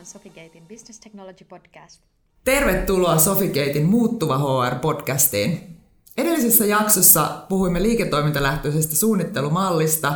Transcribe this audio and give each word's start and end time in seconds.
on 0.00 0.06
Sofigatein 0.06 0.66
Business 0.68 1.00
Technology 1.00 1.44
Podcast. 1.44 2.02
Tervetuloa 2.44 3.18
Sofigatein 3.18 3.86
Muuttuva 3.86 4.38
HR-podcastiin. 4.38 5.58
Edellisessä 6.16 6.66
jaksossa 6.66 7.44
puhuimme 7.48 7.82
liiketoimintalähtöisestä 7.82 8.96
suunnittelumallista, 8.96 10.12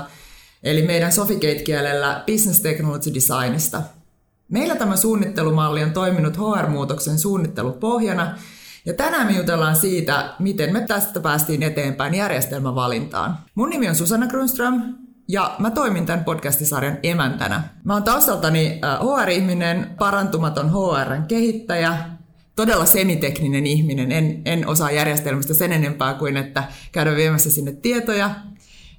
eli 0.63 0.83
meidän 0.83 1.13
Sofigate-kielellä 1.13 2.25
Business 2.27 2.61
Technology 2.61 3.15
Designista. 3.15 3.83
Meillä 4.49 4.77
tämä 4.77 4.97
suunnittelumalli 4.97 5.83
on 5.83 5.93
toiminut 5.93 6.37
HR-muutoksen 6.37 7.19
suunnittelupohjana, 7.19 8.39
ja 8.85 8.95
tänään 8.95 9.27
me 9.27 9.33
jutellaan 9.33 9.77
siitä, 9.77 10.35
miten 10.39 10.73
me 10.73 10.81
tästä 10.81 11.21
päästiin 11.21 11.63
eteenpäin 11.63 12.15
järjestelmävalintaan. 12.15 13.39
Mun 13.55 13.71
nimi 13.71 13.89
on 13.89 13.95
Susanna 13.95 14.27
Grunström, 14.27 14.95
ja 15.29 15.55
mä 15.59 15.71
toimin 15.71 16.07
tämän 16.07 16.25
podcastisarjan 16.25 16.99
emäntänä. 17.03 17.63
Mä 17.85 17.93
oon 17.93 18.03
taustaltani 18.03 18.81
HR-ihminen, 19.01 19.91
parantumaton 19.99 20.71
HRn 20.71 21.27
kehittäjä, 21.29 21.99
todella 22.57 22.87
semitekninen 22.87 23.67
ihminen. 23.67 24.13
En, 24.13 24.43
en 24.45 24.69
osaa 24.69 24.91
järjestelmistä 24.91 25.55
sen 25.55 25.73
enempää 25.73 26.15
kuin, 26.15 26.37
että 26.37 26.65
käydä 26.93 27.17
viemässä 27.17 27.51
sinne 27.51 27.73
tietoja. 27.73 28.31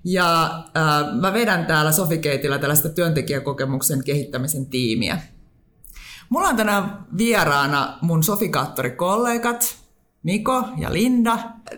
Ja 0.03 0.45
äh, 0.77 1.21
mä 1.21 1.33
vedän 1.33 1.65
täällä 1.65 1.91
Sofikeitillä 1.91 2.59
tällaista 2.59 2.89
työntekijäkokemuksen 2.89 4.03
kehittämisen 4.03 4.65
tiimiä. 4.65 5.21
Mulla 6.29 6.47
on 6.47 6.55
tänään 6.55 7.05
vieraana 7.17 7.97
mun 8.01 8.23
Sofikaattorikollegat, 8.23 9.84
Niko 10.25 10.63
ja 10.77 10.93
Linda. 10.93 11.37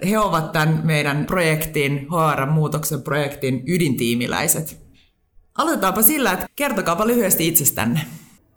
He 0.10 0.20
ovat 0.20 0.52
tämän 0.52 0.82
meidän 0.84 1.26
projektin, 1.26 2.08
HR-muutoksen 2.10 3.02
projektin 3.02 3.64
ydintiimiläiset. 3.68 4.78
Aloitetaanpa 5.58 6.02
sillä, 6.02 6.32
että 6.32 6.48
kertokaapa 6.56 7.08
lyhyesti 7.08 7.48
itsestänne. 7.48 8.00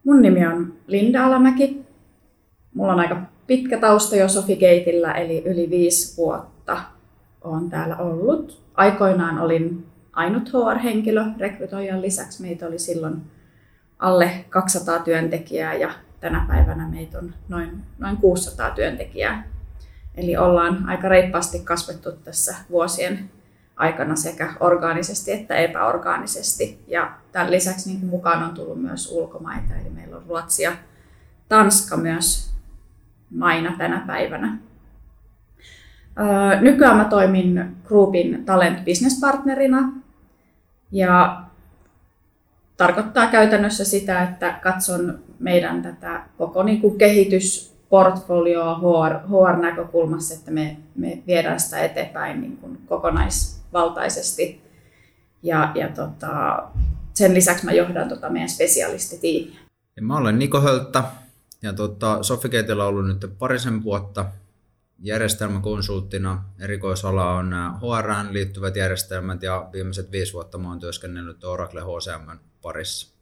Mun 0.04 0.22
nimi 0.22 0.46
on 0.46 0.72
Linda 0.86 1.24
Alamäki. 1.24 1.80
Mulla 2.74 2.92
on 2.92 3.00
aika 3.00 3.22
pitkä 3.46 3.78
tausta 3.78 4.16
jo 4.16 4.28
Sofigateillä, 4.28 5.12
eli 5.12 5.42
yli 5.44 5.70
viisi 5.70 6.16
vuotta 6.16 6.80
olen 7.44 7.70
täällä 7.70 7.96
ollut. 7.96 8.62
Aikoinaan 8.74 9.38
olin 9.38 9.86
ainut 10.12 10.48
HR-henkilö 10.48 11.24
rekrytoijan 11.38 12.02
lisäksi. 12.02 12.42
Meitä 12.42 12.66
oli 12.66 12.78
silloin 12.78 13.16
alle 13.98 14.44
200 14.48 14.98
työntekijää 14.98 15.74
ja 15.74 15.90
tänä 16.20 16.44
päivänä 16.48 16.88
meitä 16.88 17.18
on 17.18 17.34
noin, 17.48 17.82
noin 17.98 18.16
600 18.16 18.70
työntekijää. 18.70 19.49
Eli 20.20 20.36
ollaan 20.36 20.88
aika 20.88 21.08
reippaasti 21.08 21.58
kasvettu 21.58 22.12
tässä 22.12 22.56
vuosien 22.70 23.30
aikana 23.76 24.16
sekä 24.16 24.52
orgaanisesti 24.60 25.32
että 25.32 25.54
epäorgaanisesti. 25.54 26.84
Ja 26.86 27.12
tämän 27.32 27.50
lisäksi 27.50 27.90
niin 27.90 28.06
mukaan 28.06 28.42
on 28.42 28.54
tullut 28.54 28.82
myös 28.82 29.12
ulkomaita, 29.12 29.74
eli 29.80 29.90
meillä 29.90 30.16
on 30.16 30.22
Ruotsi 30.28 30.62
ja 30.62 30.72
Tanska 31.48 31.96
myös 31.96 32.50
maina 33.30 33.74
tänä 33.78 34.04
päivänä. 34.06 34.58
Nykyään 36.60 36.96
mä 36.96 37.04
toimin 37.04 37.76
Groupin 37.84 38.44
Talent 38.44 38.84
Business 38.84 39.20
Partnerina 39.20 39.92
ja 40.92 41.42
tarkoittaa 42.76 43.26
käytännössä 43.26 43.84
sitä, 43.84 44.22
että 44.22 44.58
katson 44.62 45.18
meidän 45.38 45.82
tätä 45.82 46.22
koko 46.38 46.62
niin 46.62 46.80
kuin 46.80 46.98
kehitys 46.98 47.69
portfolioa 47.90 48.78
HR, 48.78 49.14
HR-näkökulmassa, 49.28 50.34
että 50.34 50.50
me, 50.50 50.76
me 50.94 51.22
viedään 51.26 51.60
sitä 51.60 51.78
eteenpäin 51.78 52.40
niin 52.40 52.56
kuin 52.56 52.78
kokonaisvaltaisesti. 52.86 54.62
Ja, 55.42 55.72
ja 55.74 55.88
tota, 55.88 56.62
sen 57.14 57.34
lisäksi 57.34 57.64
mä 57.64 57.72
johdan 57.72 58.08
tota 58.08 58.30
meidän 58.30 58.48
spesialistitiimiä. 58.48 59.60
Ja 59.96 60.02
mä 60.02 60.16
olen 60.16 60.38
Niko 60.38 60.60
Hölttä 60.60 61.04
ja 61.62 61.72
tota, 61.72 62.22
Sofigateilla 62.22 62.84
on 62.84 62.88
ollut 62.88 63.06
nyt 63.06 63.34
parisen 63.38 63.84
vuotta 63.84 64.24
järjestelmäkonsulttina. 64.98 66.44
Erikoisala 66.58 67.34
on 67.34 67.54
HR 67.80 68.32
liittyvät 68.32 68.76
järjestelmät 68.76 69.42
ja 69.42 69.68
viimeiset 69.72 70.12
viisi 70.12 70.32
vuotta 70.32 70.58
mä 70.58 70.68
oon 70.68 70.80
työskennellyt 70.80 71.44
Oracle 71.44 71.80
HCM 71.80 72.38
parissa. 72.62 73.14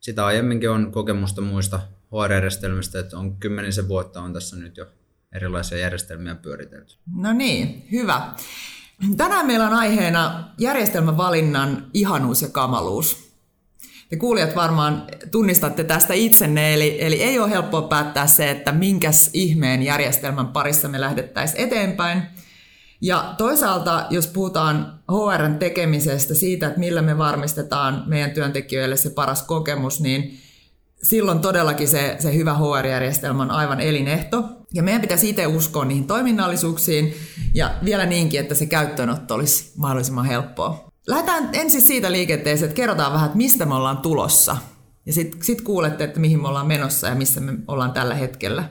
Sitä 0.00 0.26
aiemminkin 0.26 0.70
on 0.70 0.92
kokemusta 0.92 1.40
muista 1.40 1.80
HR-järjestelmistä, 2.12 2.98
että 2.98 3.18
on 3.18 3.36
kymmenisen 3.36 3.88
vuotta 3.88 4.20
on 4.20 4.32
tässä 4.32 4.56
nyt 4.56 4.76
jo 4.76 4.86
erilaisia 5.32 5.78
järjestelmiä 5.78 6.34
pyöritelty. 6.34 6.94
No 7.16 7.32
niin, 7.32 7.88
hyvä. 7.92 8.34
Tänään 9.16 9.46
meillä 9.46 9.66
on 9.66 9.74
aiheena 9.74 10.48
järjestelmävalinnan 10.58 11.86
ihanuus 11.94 12.42
ja 12.42 12.48
kamaluus. 12.48 13.26
Te 14.08 14.16
kuulijat 14.16 14.56
varmaan 14.56 15.06
tunnistatte 15.30 15.84
tästä 15.84 16.14
itsenne, 16.14 16.74
eli, 16.74 16.96
eli 17.04 17.22
ei 17.22 17.38
ole 17.38 17.50
helppoa 17.50 17.82
päättää 17.82 18.26
se, 18.26 18.50
että 18.50 18.72
minkäs 18.72 19.30
ihmeen 19.32 19.82
järjestelmän 19.82 20.48
parissa 20.48 20.88
me 20.88 21.00
lähdettäisiin 21.00 21.60
eteenpäin. 21.60 22.22
Ja 23.00 23.34
toisaalta, 23.38 24.06
jos 24.10 24.26
puhutaan 24.26 25.00
HRn 25.12 25.58
tekemisestä, 25.58 26.34
siitä, 26.34 26.66
että 26.66 26.78
millä 26.78 27.02
me 27.02 27.18
varmistetaan 27.18 28.04
meidän 28.06 28.30
työntekijöille 28.30 28.96
se 28.96 29.10
paras 29.10 29.42
kokemus, 29.42 30.00
niin 30.00 30.38
silloin 31.02 31.38
todellakin 31.38 31.88
se, 31.88 32.16
se 32.18 32.34
hyvä 32.34 32.54
HR-järjestelmä 32.54 33.42
on 33.42 33.50
aivan 33.50 33.80
elinehto. 33.80 34.44
Ja 34.74 34.82
meidän 34.82 35.00
pitäisi 35.00 35.30
itse 35.30 35.46
uskoa 35.46 35.84
niihin 35.84 36.06
toiminnallisuuksiin 36.06 37.14
ja 37.54 37.74
vielä 37.84 38.06
niinkin, 38.06 38.40
että 38.40 38.54
se 38.54 38.66
käyttöönotto 38.66 39.34
olisi 39.34 39.72
mahdollisimman 39.76 40.24
helppoa. 40.24 40.90
Lähdetään 41.06 41.48
ensin 41.52 41.82
siitä 41.82 42.12
liikenteeseen, 42.12 42.68
että 42.68 42.76
kerrotaan 42.76 43.12
vähän, 43.12 43.26
että 43.26 43.36
mistä 43.36 43.66
me 43.66 43.74
ollaan 43.74 43.98
tulossa. 43.98 44.56
Ja 45.06 45.12
sitten 45.12 45.44
sit 45.44 45.60
kuulette, 45.60 46.04
että 46.04 46.20
mihin 46.20 46.42
me 46.42 46.48
ollaan 46.48 46.66
menossa 46.66 47.08
ja 47.08 47.14
missä 47.14 47.40
me 47.40 47.52
ollaan 47.68 47.92
tällä 47.92 48.14
hetkellä. 48.14 48.64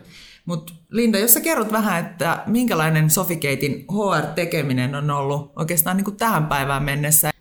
Mutta 0.45 0.73
Linda, 0.89 1.19
jos 1.19 1.33
sä 1.33 1.39
kerrot 1.41 1.71
vähän, 1.71 2.05
että 2.05 2.43
minkälainen 2.45 3.09
Sofigatein 3.09 3.85
HR-tekeminen 3.91 4.95
on 4.95 5.11
ollut 5.11 5.51
oikeastaan 5.55 5.97
niin 5.97 6.05
kuin 6.05 6.17
tähän 6.17 6.47
päivään 6.47 6.83
mennessä 6.83 7.31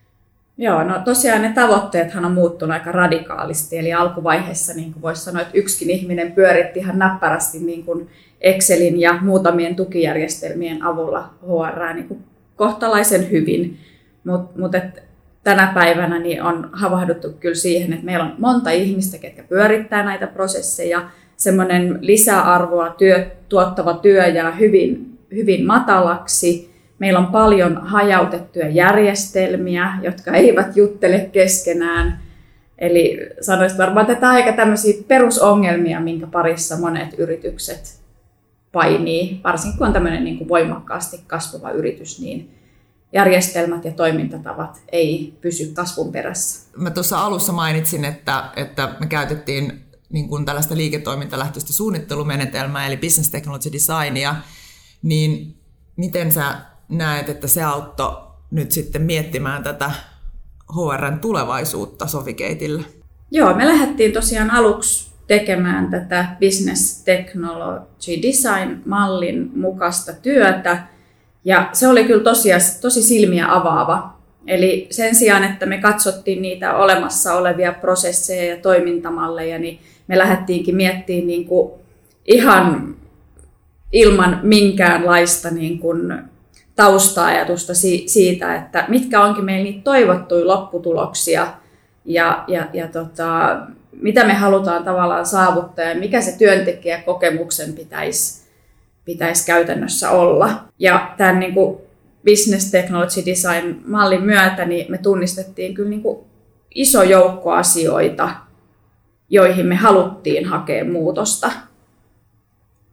Joo, 0.59 0.85
no 0.85 0.99
tosiaan 1.05 1.43
ne 1.43 1.53
tavoitteethan 1.53 2.25
on 2.25 2.33
muuttunut 2.33 2.73
aika 2.73 2.93
radikaalisti. 2.93 3.79
Eli 3.79 3.93
alkuvaiheessa 3.93 4.73
niin 4.75 4.93
kuin 4.93 5.03
voisi 5.03 5.23
sanoa, 5.23 5.43
että 5.43 5.59
yksikin 5.59 5.91
ihminen 5.91 6.33
pyöritti 6.33 6.81
ihan 6.81 6.99
näppärästi 6.99 7.59
niin 7.59 7.85
kuin 7.85 8.09
Excelin 8.41 9.01
ja 9.01 9.19
muutamien 9.21 9.77
tukijärjestelmien 9.77 10.83
avulla 10.83 11.35
HR 11.43 11.95
niin 11.95 12.09
kuin 12.09 12.25
kohtalaisen 12.57 13.31
hyvin. 13.31 13.79
Mutta 14.25 14.61
mut 14.61 14.73
tänä 15.45 15.73
päivänä 15.75 16.19
niin 16.19 16.43
on 16.43 16.71
havahduttu 16.73 17.33
kyllä 17.41 17.55
siihen, 17.55 17.93
että 17.93 18.05
meillä 18.05 18.25
on 18.25 18.35
monta 18.39 18.71
ihmistä, 18.71 19.19
ketkä 19.19 19.43
pyörittää 19.43 20.05
näitä 20.05 20.27
prosesseja. 20.27 21.09
Semmoinen 21.37 21.99
lisäarvoa 22.01 22.91
työ, 22.91 23.27
tuottava 23.49 23.95
työ 23.95 24.27
jää 24.27 24.51
hyvin, 24.51 25.19
hyvin 25.35 25.67
matalaksi 25.67 26.74
Meillä 26.99 27.19
on 27.19 27.27
paljon 27.27 27.77
hajautettuja 27.87 28.69
järjestelmiä, 28.69 29.99
jotka 30.03 30.31
eivät 30.31 30.77
juttele 30.77 31.31
keskenään. 31.33 32.21
Eli 32.79 33.19
sanoisin 33.41 33.79
varmaan 33.79 34.07
tätä 34.07 34.29
aika 34.29 34.53
tämmöisiä 34.53 35.03
perusongelmia, 35.09 36.01
minkä 36.01 36.27
parissa 36.27 36.77
monet 36.77 37.15
yritykset 37.19 38.01
painii, 38.73 39.41
varsinkin 39.45 39.79
kun 39.79 39.87
on 39.87 39.93
tämmöinen 39.93 40.25
niin 40.25 40.39
kuin 40.39 40.49
voimakkaasti 40.49 41.21
kasvava 41.27 41.71
yritys, 41.71 42.21
niin 42.21 42.51
järjestelmät 43.13 43.85
ja 43.85 43.93
toimintatavat 43.93 44.83
ei 44.93 45.35
pysy 45.41 45.73
kasvun 45.75 46.13
perässä. 46.13 46.71
Mä 46.77 46.91
tuossa 46.91 47.21
alussa 47.21 47.53
mainitsin, 47.53 48.05
että, 48.05 48.45
että 48.57 48.97
me 49.01 49.07
käytettiin 49.07 49.81
niin 50.09 50.29
kuin 50.29 50.45
tällaista 50.45 50.77
liiketoimintalähtöistä 50.77 51.73
suunnittelumenetelmää, 51.73 52.87
eli 52.87 52.97
business 52.97 53.31
technology 53.31 53.73
designia, 53.73 54.35
niin 55.03 55.57
miten 55.97 56.33
sä 56.33 56.55
näet, 56.89 57.29
että 57.29 57.47
se 57.47 57.63
auttoi 57.63 58.17
nyt 58.51 58.73
sitten 58.73 59.03
miettimään 59.03 59.63
tätä 59.63 59.91
HRn 60.75 61.19
tulevaisuutta 61.19 62.07
Sofigateille? 62.07 62.83
Joo, 63.31 63.55
me 63.55 63.69
lähdettiin 63.69 64.13
tosiaan 64.13 64.51
aluksi 64.51 65.13
tekemään 65.27 65.91
tätä 65.91 66.27
Business 66.41 67.05
Technology 67.05 68.23
Design-mallin 68.23 69.51
mukaista 69.57 70.13
työtä. 70.13 70.87
Ja 71.45 71.69
se 71.73 71.89
oli 71.89 72.05
kyllä 72.05 72.25
tosiaan 72.25 72.61
tosi 72.81 73.03
silmiä 73.03 73.55
avaava. 73.55 74.15
Eli 74.47 74.87
sen 74.91 75.15
sijaan, 75.15 75.45
että 75.45 75.67
me 75.67 75.79
katsottiin 75.79 76.43
niitä 76.43 76.77
olemassa 76.77 77.35
olevia 77.35 77.73
prosesseja 77.73 78.55
ja 78.55 78.63
toimintamalleja, 78.63 79.59
niin 79.59 79.81
me 80.09 80.19
lähdettiinkin 80.19 80.77
miettimään 80.77 81.27
niin 81.27 81.45
kuin 81.45 81.73
ihan 82.27 82.97
ilman 83.93 84.41
minkäänlaista 84.43 85.51
niin 85.51 85.79
kuin 85.79 86.13
tausta-ajatusta 86.77 87.73
siitä, 88.07 88.55
että 88.57 88.85
mitkä 88.89 89.25
onkin 89.25 89.45
meillä 89.45 89.65
niitä 89.65 89.81
toivottuja 89.85 90.47
lopputuloksia 90.47 91.47
ja, 92.05 92.45
ja, 92.49 92.67
ja 92.73 92.89
tota, 92.89 93.59
mitä 93.93 94.25
me 94.27 94.35
halutaan 94.35 94.85
tavallaan 94.85 95.27
saavuttaa 95.27 95.85
ja 95.85 95.95
mikä 95.95 96.21
se 96.21 96.39
työntekijäkokemuksen 96.39 97.73
pitäisi, 97.73 98.45
pitäisi 99.05 99.47
käytännössä 99.47 100.11
olla. 100.11 100.51
Ja 100.79 101.15
tämän 101.17 101.41
niin 101.41 101.55
kuin 101.55 101.79
Business 102.25 102.71
Technology 102.71 103.27
Design 103.27 103.81
mallin 103.87 104.23
myötä 104.23 104.65
niin 104.65 104.87
me 104.91 104.99
tunnistettiin 104.99 105.75
kyllä 105.75 105.91
niin 105.91 106.03
kuin 106.03 106.19
iso 106.75 107.03
joukko 107.03 107.53
asioita, 107.53 108.31
joihin 109.29 109.67
me 109.67 109.75
haluttiin 109.75 110.45
hakea 110.45 110.85
muutosta. 110.85 111.51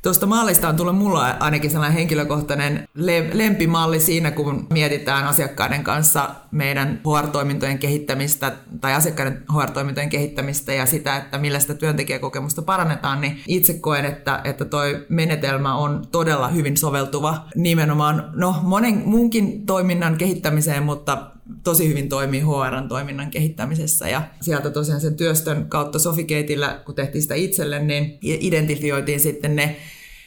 Tuosta 0.01 0.25
mallista 0.25 0.69
on 0.69 0.75
tullut 0.75 0.97
mulla 0.97 1.35
ainakin 1.39 1.71
sellainen 1.71 1.97
henkilökohtainen 1.97 2.87
lempimalli 3.33 3.99
siinä, 3.99 4.31
kun 4.31 4.67
mietitään 4.73 5.27
asiakkaiden 5.27 5.83
kanssa 5.83 6.29
meidän 6.51 7.01
HR-toimintojen 7.03 7.79
kehittämistä 7.79 8.51
tai 8.81 8.93
asiakkaiden 8.93 9.43
HR-toimintojen 9.55 10.09
kehittämistä 10.09 10.73
ja 10.73 10.85
sitä, 10.85 11.17
että 11.17 11.37
millä 11.37 11.59
sitä 11.59 11.73
työntekijäkokemusta 11.73 12.61
parannetaan, 12.61 13.21
niin 13.21 13.41
itse 13.47 13.73
koen, 13.73 14.05
että, 14.05 14.41
että 14.43 14.65
toi 14.65 15.05
menetelmä 15.09 15.75
on 15.75 16.07
todella 16.11 16.47
hyvin 16.47 16.77
soveltuva 16.77 17.45
nimenomaan 17.55 18.31
no, 18.35 18.55
monen 18.61 19.01
muunkin 19.05 19.65
toiminnan 19.65 20.17
kehittämiseen, 20.17 20.83
mutta 20.83 21.31
tosi 21.63 21.87
hyvin 21.87 22.09
toimii 22.09 22.41
HRn 22.41 22.87
toiminnan 22.89 23.31
kehittämisessä. 23.31 24.09
Ja 24.09 24.23
sieltä 24.41 24.69
tosiaan 24.69 25.01
sen 25.01 25.15
työstön 25.15 25.69
kautta 25.69 25.99
Sofikeitillä, 25.99 26.81
kun 26.85 26.95
tehtiin 26.95 27.21
sitä 27.21 27.35
itselle, 27.35 27.79
niin 27.79 28.17
identifioitiin 28.21 29.19
sitten 29.19 29.55
ne 29.55 29.75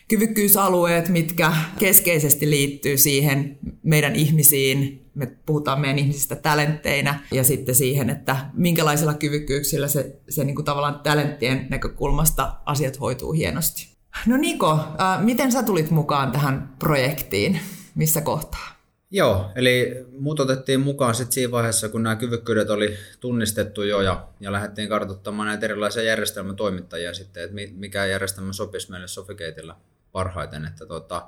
kyvykkyysalueet, 0.09 1.09
mitkä 1.09 1.53
keskeisesti 1.79 2.51
liittyy 2.51 2.97
siihen 2.97 3.59
meidän 3.83 4.17
ihmisiin, 4.17 5.05
me 5.15 5.27
puhutaan 5.47 5.81
meidän 5.81 5.99
ihmisistä 5.99 6.37
talentteinä 6.37 7.21
ja 7.33 7.45
sitten 7.45 7.75
siihen, 7.75 8.11
että 8.11 8.37
minkälaisilla 8.55 9.15
kyvykkyyksillä 9.15 9.89
se, 9.89 10.17
se 10.29 10.45
niin 10.45 10.55
kuin 10.55 10.65
tavallaan 10.65 11.01
talenttien 11.01 11.67
näkökulmasta 11.71 12.55
asiat 12.67 13.01
hoituu 13.01 13.33
hienosti. 13.33 13.95
No 14.27 14.37
Niko, 14.37 14.73
äh, 14.73 15.25
miten 15.25 15.53
sä 15.53 15.63
tulit 15.63 15.91
mukaan 15.91 16.33
tähän 16.33 16.75
projektiin? 16.79 17.61
Missä 17.95 18.21
kohtaa? 18.21 18.74
Joo, 19.17 19.51
eli 19.55 20.07
muut 20.19 20.41
otettiin 20.41 20.81
mukaan 20.81 21.15
sitten 21.15 21.33
siinä 21.33 21.51
vaiheessa, 21.51 21.89
kun 21.89 22.03
nämä 22.03 22.17
kyvykkyydet 22.17 22.71
oli 22.71 22.97
tunnistettu 23.21 23.83
jo 23.83 24.01
ja, 24.01 24.29
ja 24.41 24.53
lähdettiin 24.53 24.89
kartoittamaan 24.89 25.49
näitä 25.49 25.67
erilaisia 25.67 26.03
järjestelmätoimittajia 26.03 27.15
sitten, 27.15 27.45
että 27.45 27.57
mikä 27.75 28.07
järjestelmä 28.07 28.53
sopisi 28.53 28.91
meille 28.91 29.09
Sofikeitillä 29.09 29.77
parhaiten, 30.13 30.65
että 30.65 30.87
tota, 30.87 31.27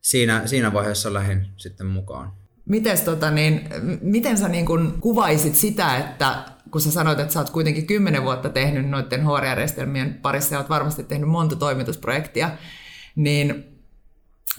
siinä, 0.00 0.42
siinä 0.46 0.72
vaiheessa 0.72 1.14
lähdin 1.14 1.46
sitten 1.56 1.86
mukaan. 1.86 2.32
Mites, 2.64 3.00
tota, 3.00 3.30
niin, 3.30 3.68
miten 4.00 4.38
sä 4.38 4.48
niin 4.48 4.66
kun 4.66 4.98
kuvaisit 5.00 5.54
sitä, 5.54 5.96
että 5.96 6.44
kun 6.70 6.80
sä 6.80 6.90
sanoit, 6.90 7.18
että 7.18 7.32
sä 7.32 7.40
oot 7.40 7.50
kuitenkin 7.50 7.86
kymmenen 7.86 8.22
vuotta 8.22 8.48
tehnyt 8.48 8.88
noiden 8.88 9.26
HR-järjestelmien 9.26 10.14
parissa 10.14 10.54
ja 10.54 10.58
oot 10.58 10.68
varmasti 10.68 11.04
tehnyt 11.04 11.28
monta 11.28 11.56
toimitusprojektia, 11.56 12.50
niin 13.16 13.73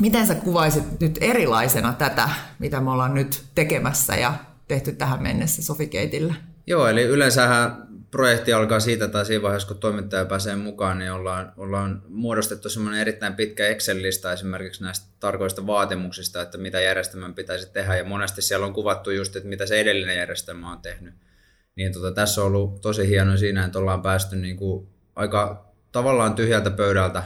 Miten 0.02 0.28
sä 0.28 0.36
kuvaisit 0.36 1.00
nyt 1.00 1.18
erilaisena 1.22 1.94
tätä, 1.94 2.30
mitä 2.60 2.82
me 2.82 2.92
ollaan 2.92 3.14
nyt 3.14 3.44
tekemässä 3.56 4.16
ja 4.16 4.34
tehty 4.68 4.92
tähän 4.92 5.24
mennessä 5.24 5.64
Sofikeitillä? 5.64 6.34
Joo, 6.68 6.88
eli 6.88 7.04
yleensähän 7.04 7.86
projekti 8.12 8.54
alkaa 8.54 8.80
siitä 8.80 9.08
tai 9.08 9.26
siinä 9.26 9.42
vaiheessa, 9.42 9.68
kun 9.68 9.78
toimittaja 9.78 10.26
pääsee 10.26 10.56
mukaan, 10.56 11.00
niin 11.00 11.12
ollaan, 11.12 11.54
ollaan 11.58 12.02
muodostettu 12.08 12.70
semmoinen 12.70 13.02
erittäin 13.02 13.34
pitkä 13.36 13.68
Excel-lista 13.68 14.34
esimerkiksi 14.34 14.84
näistä 14.84 15.08
tarkoista 15.20 15.68
vaatimuksista, 15.68 16.42
että 16.42 16.58
mitä 16.58 16.82
järjestelmän 16.82 17.34
pitäisi 17.34 17.72
tehdä, 17.74 17.96
ja 17.96 18.04
monesti 18.04 18.42
siellä 18.42 18.66
on 18.66 18.74
kuvattu 18.74 19.12
just, 19.12 19.36
että 19.36 19.50
mitä 19.50 19.66
se 19.66 19.80
edellinen 19.80 20.18
järjestelmä 20.18 20.72
on 20.72 20.82
tehnyt. 20.82 21.14
Niin 21.76 21.94
tota, 21.94 22.12
tässä 22.12 22.42
on 22.42 22.48
ollut 22.48 22.82
tosi 22.82 23.08
hieno 23.08 23.38
siinä, 23.38 23.66
että 23.66 23.80
ollaan 23.80 24.02
päästy 24.02 24.36
niin 24.36 24.58
kuin 24.58 24.88
aika 25.16 25.66
tavallaan 25.92 26.36
tyhjältä 26.36 26.72
pöydältä 26.72 27.24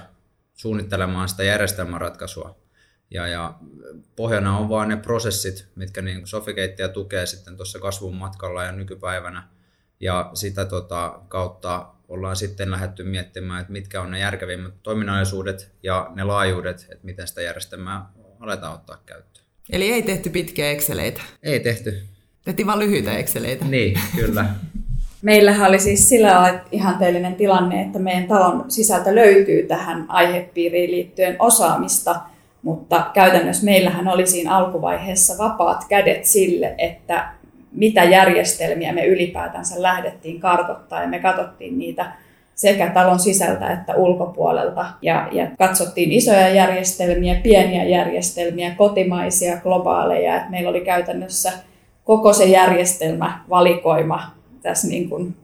suunnittelemaan 0.59 1.29
sitä 1.29 1.43
järjestelmäratkaisua. 1.43 2.59
Ja, 3.11 3.27
ja 3.27 3.53
pohjana 4.15 4.57
on 4.57 4.69
vaan 4.69 4.89
ne 4.89 4.97
prosessit, 4.97 5.67
mitkä 5.75 6.01
niin 6.01 6.27
Sofikeittiä 6.27 6.87
tukee 6.87 7.25
sitten 7.25 7.55
tuossa 7.55 7.79
kasvun 7.79 8.15
matkalla 8.15 8.63
ja 8.63 8.71
nykypäivänä. 8.71 9.43
Ja 9.99 10.31
sitä 10.33 10.65
tota, 10.65 11.19
kautta 11.27 11.87
ollaan 12.07 12.35
sitten 12.35 12.71
lähdetty 12.71 13.03
miettimään, 13.03 13.61
että 13.61 13.73
mitkä 13.73 14.01
on 14.01 14.11
ne 14.11 14.19
järkevimmät 14.19 14.73
toiminnallisuudet 14.83 15.71
ja 15.83 16.11
ne 16.15 16.23
laajuudet, 16.23 16.81
että 16.81 17.05
miten 17.05 17.27
sitä 17.27 17.41
järjestelmää 17.41 18.05
aletaan 18.39 18.73
ottaa 18.73 19.01
käyttöön. 19.05 19.45
Eli 19.69 19.91
ei 19.91 20.01
tehty 20.01 20.29
pitkiä 20.29 20.71
Exceleitä? 20.71 21.21
Ei 21.43 21.59
tehty. 21.59 22.03
Tehtiin 22.45 22.67
vain 22.67 22.79
lyhyitä 22.79 23.17
Exceleitä? 23.17 23.65
Niin, 23.65 23.99
kyllä. 24.15 24.45
Meillähän 25.21 25.69
oli 25.69 25.79
siis 25.79 26.09
sillä 26.09 26.59
ihanteellinen 26.71 27.35
tilanne, 27.35 27.81
että 27.81 27.99
meidän 27.99 28.27
talon 28.27 28.65
sisältä 28.67 29.15
löytyy 29.15 29.63
tähän 29.63 30.05
aihepiiriin 30.07 30.91
liittyen 30.91 31.35
osaamista, 31.39 32.15
mutta 32.63 33.05
käytännössä 33.13 33.65
meillähän 33.65 34.07
oli 34.07 34.27
siinä 34.27 34.55
alkuvaiheessa 34.55 35.43
vapaat 35.43 35.85
kädet 35.89 36.25
sille, 36.25 36.75
että 36.77 37.29
mitä 37.71 38.03
järjestelmiä 38.03 38.93
me 38.93 39.05
ylipäätänsä 39.05 39.81
lähdettiin 39.81 40.39
kartoittaa 40.39 41.01
ja 41.01 41.07
me 41.07 41.19
katsottiin 41.19 41.79
niitä 41.79 42.11
sekä 42.55 42.89
talon 42.89 43.19
sisältä 43.19 43.73
että 43.73 43.95
ulkopuolelta. 43.95 44.85
Ja, 45.01 45.29
ja 45.31 45.47
katsottiin 45.57 46.11
isoja 46.11 46.49
järjestelmiä, 46.49 47.35
pieniä 47.43 47.83
järjestelmiä, 47.83 48.75
kotimaisia, 48.77 49.57
globaaleja. 49.57 50.35
Et 50.35 50.49
meillä 50.49 50.69
oli 50.69 50.81
käytännössä 50.81 51.51
koko 52.03 52.33
se 52.33 52.45
järjestelmä 52.45 53.39
valikoima 53.49 54.38
tässä 54.61 54.87
niin 54.87 55.09
kuin 55.09 55.35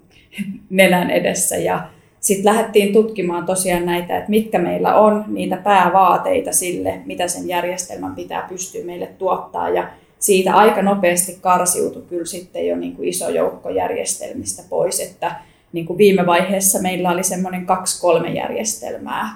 nenän 0.70 1.10
edessä. 1.10 1.58
Ja 1.58 1.90
sitten 2.20 2.46
lähdettiin 2.46 2.94
tutkimaan 2.94 3.46
tosiaan 3.46 3.86
näitä, 3.86 4.18
että 4.18 4.30
mitkä 4.30 4.60
meillä 4.60 4.96
on 4.96 5.26
niitä 5.28 5.58
päävaateita 5.58 6.52
sille, 6.52 7.02
mitä 7.06 7.28
sen 7.28 7.48
järjestelmän 7.48 8.16
pitää 8.16 8.46
pystyä 8.50 8.86
meille 8.86 9.08
tuottaa. 9.08 9.70
Ja 9.70 9.90
siitä 10.20 10.56
aika 10.56 10.82
nopeasti 10.82 11.38
karsiutui 11.42 12.04
kyllä 12.10 12.26
sitten 12.26 12.68
jo 12.68 12.76
niin 12.76 12.96
kuin 12.96 13.08
iso 13.08 13.30
joukko 13.30 13.70
järjestelmistä 13.70 14.64
pois, 14.70 15.00
että 15.00 15.36
niin 15.74 15.86
kuin 15.86 15.98
viime 15.98 16.26
vaiheessa 16.26 16.82
meillä 16.82 17.12
oli 17.12 17.24
semmoinen 17.24 17.66
kaksi-kolme 17.66 18.30
järjestelmää, 18.30 19.36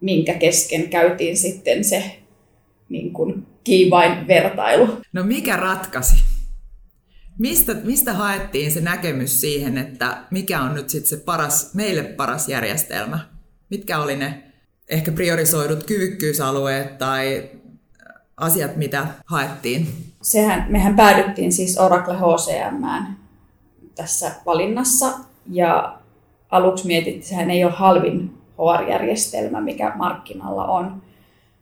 minkä 0.00 0.34
kesken 0.34 0.88
käytiin 0.88 1.36
sitten 1.36 1.84
se 1.84 2.02
niin 2.88 3.12
kuin 3.12 3.46
kiivain 3.64 4.28
vertailu. 4.28 4.88
No 5.12 5.24
mikä 5.24 5.56
ratkaisi? 5.56 6.33
Mistä, 7.38 7.74
mistä 7.74 8.12
haettiin 8.12 8.72
se 8.72 8.80
näkemys 8.80 9.40
siihen, 9.40 9.78
että 9.78 10.16
mikä 10.30 10.60
on 10.62 10.74
nyt 10.74 10.90
sitten 10.90 11.08
se 11.08 11.16
paras, 11.24 11.74
meille 11.74 12.02
paras 12.02 12.48
järjestelmä? 12.48 13.18
Mitkä 13.70 13.98
oli 13.98 14.16
ne 14.16 14.42
ehkä 14.88 15.12
priorisoidut 15.12 15.84
kyvykkyysalueet 15.84 16.98
tai 16.98 17.50
asiat, 18.36 18.76
mitä 18.76 19.06
haettiin? 19.26 19.88
Sehän, 20.22 20.66
mehän 20.68 20.96
päädyttiin 20.96 21.52
siis 21.52 21.78
Oracle 21.78 22.14
HCM 22.14 22.84
tässä 23.94 24.32
valinnassa 24.46 25.06
ja 25.50 25.98
aluksi 26.50 26.86
mietittiin, 26.86 27.16
että 27.16 27.28
sehän 27.28 27.50
ei 27.50 27.64
ole 27.64 27.72
halvin 27.72 28.38
HR-järjestelmä, 28.58 29.60
mikä 29.60 29.92
markkinalla 29.96 30.64
on. 30.64 31.02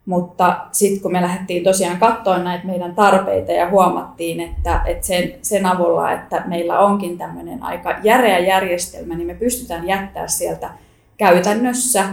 Mutta 0.06 0.66
sitten 0.72 1.02
kun 1.02 1.12
me 1.12 1.22
lähdettiin 1.22 1.64
tosiaan 1.64 1.98
katsoa 1.98 2.38
näitä 2.38 2.66
meidän 2.66 2.94
tarpeita 2.94 3.52
ja 3.52 3.70
huomattiin, 3.70 4.40
että, 4.40 4.82
että 4.86 5.06
sen, 5.06 5.34
sen 5.42 5.66
avulla, 5.66 6.12
että 6.12 6.42
meillä 6.46 6.78
onkin 6.78 7.18
tämmöinen 7.18 7.62
aika 7.62 7.94
järeä 8.02 8.38
järjestelmä, 8.38 9.14
niin 9.14 9.26
me 9.26 9.34
pystytään 9.34 9.86
jättää 9.86 10.28
sieltä 10.28 10.70
käytännössä 11.16 12.04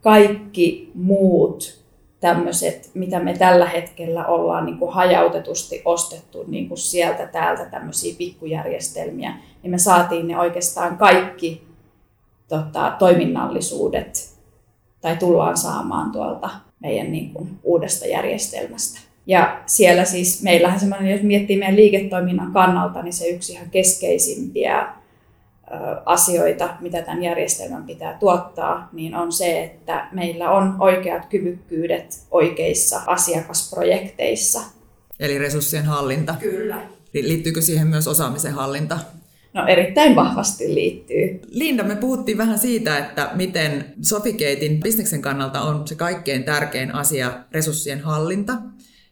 kaikki 0.00 0.92
muut 0.94 1.82
tämmöiset, 2.20 2.90
mitä 2.94 3.20
me 3.20 3.34
tällä 3.34 3.66
hetkellä 3.66 4.26
ollaan 4.26 4.66
niin 4.66 4.78
kuin 4.78 4.92
hajautetusti 4.92 5.82
ostettu 5.84 6.44
niin 6.46 6.68
kuin 6.68 6.78
sieltä 6.78 7.26
täältä 7.26 7.64
tämmöisiä 7.64 8.14
pikkujärjestelmiä, 8.18 9.34
niin 9.62 9.70
me 9.70 9.78
saatiin 9.78 10.28
ne 10.28 10.38
oikeastaan 10.38 10.98
kaikki 10.98 11.66
tota, 12.48 12.96
toiminnallisuudet 12.98 14.38
tai 15.00 15.16
tullaan 15.16 15.56
saamaan 15.56 16.12
tuolta 16.12 16.50
meidän 16.82 17.12
niin 17.12 17.30
kuin, 17.30 17.48
uudesta 17.62 18.06
järjestelmästä. 18.06 19.00
Ja 19.26 19.62
siellä 19.66 20.04
siis 20.04 20.42
meillähän 20.42 20.80
semmoinen, 20.80 21.10
jos 21.10 21.22
miettii 21.22 21.58
meidän 21.58 21.76
liiketoiminnan 21.76 22.52
kannalta, 22.52 23.02
niin 23.02 23.12
se 23.12 23.28
yksi 23.28 23.52
ihan 23.52 23.70
keskeisimpiä 23.70 24.88
asioita, 26.06 26.76
mitä 26.80 27.02
tämän 27.02 27.22
järjestelmän 27.22 27.84
pitää 27.84 28.16
tuottaa, 28.20 28.88
niin 28.92 29.14
on 29.14 29.32
se, 29.32 29.62
että 29.62 30.08
meillä 30.12 30.50
on 30.50 30.76
oikeat 30.78 31.26
kyvykkyydet 31.26 32.20
oikeissa 32.30 33.00
asiakasprojekteissa. 33.06 34.60
Eli 35.20 35.38
resurssien 35.38 35.84
hallinta. 35.84 36.34
Kyllä. 36.40 36.82
Liittyykö 37.14 37.60
siihen 37.60 37.86
myös 37.86 38.08
osaamisen 38.08 38.52
hallinta? 38.52 38.98
No 39.54 39.66
erittäin 39.66 40.16
vahvasti 40.16 40.74
liittyy. 40.74 41.40
Linda, 41.50 41.84
me 41.84 41.96
puhuttiin 41.96 42.38
vähän 42.38 42.58
siitä, 42.58 42.98
että 42.98 43.30
miten 43.34 43.84
Sofikeetin 44.02 44.80
bisneksen 44.80 45.22
kannalta 45.22 45.60
on 45.60 45.88
se 45.88 45.94
kaikkein 45.94 46.44
tärkein 46.44 46.94
asia 46.94 47.32
resurssien 47.52 48.00
hallinta 48.00 48.52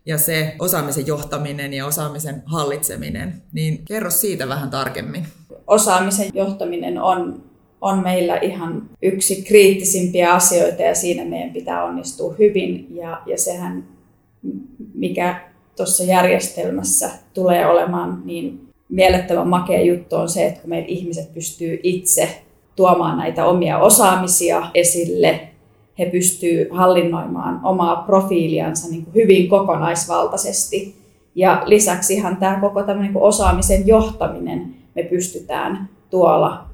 ja 0.07 0.19
se 0.19 0.57
osaamisen 0.59 1.07
johtaminen 1.07 1.73
ja 1.73 1.87
osaamisen 1.87 2.43
hallitseminen. 2.47 3.43
Niin 3.53 3.85
kerro 3.85 4.11
siitä 4.11 4.49
vähän 4.49 4.71
tarkemmin. 4.71 5.27
Osaamisen 5.67 6.31
johtaminen 6.35 7.03
on, 7.03 7.45
on 7.81 8.03
meillä 8.03 8.37
ihan 8.37 8.91
yksi 9.03 9.43
kriittisimpiä 9.43 10.35
asioita 10.35 10.83
ja 10.83 10.95
siinä 10.95 11.25
meidän 11.25 11.53
pitää 11.53 11.85
onnistua 11.85 12.35
hyvin 12.39 12.97
ja, 12.97 13.23
ja 13.27 13.39
sehän 13.39 13.85
mikä 14.95 15.51
tuossa 15.77 16.05
järjestelmässä 16.05 17.11
tulee 17.35 17.67
olemaan 17.67 18.23
niin 18.25 18.70
mielettömän 18.91 19.49
makea 19.49 19.83
juttu 19.83 20.17
on 20.17 20.29
se, 20.29 20.47
että 20.47 20.61
kun 20.61 20.71
meidän 20.71 20.89
ihmiset 20.89 21.35
pystyy 21.35 21.81
itse 21.83 22.43
tuomaan 22.77 23.19
näitä 23.19 23.47
omia 23.47 23.79
osaamisia 23.79 24.71
esille. 24.75 25.49
He 25.99 26.07
pystyvät 26.07 26.69
hallinnoimaan 26.71 27.61
omaa 27.63 27.97
profiiliansa 27.97 28.89
niin 28.89 29.05
kuin 29.05 29.15
hyvin 29.15 29.49
kokonaisvaltaisesti. 29.49 31.01
Ja 31.35 31.63
lisäksi 31.67 32.15
ihan 32.15 32.37
tämä 32.37 32.61
koko 32.61 32.83
tämmöinen 32.83 33.13
niin 33.13 33.23
osaamisen 33.23 33.87
johtaminen 33.87 34.75
me 34.97 35.03
pystytään 35.03 35.89
tuolla 36.11 36.67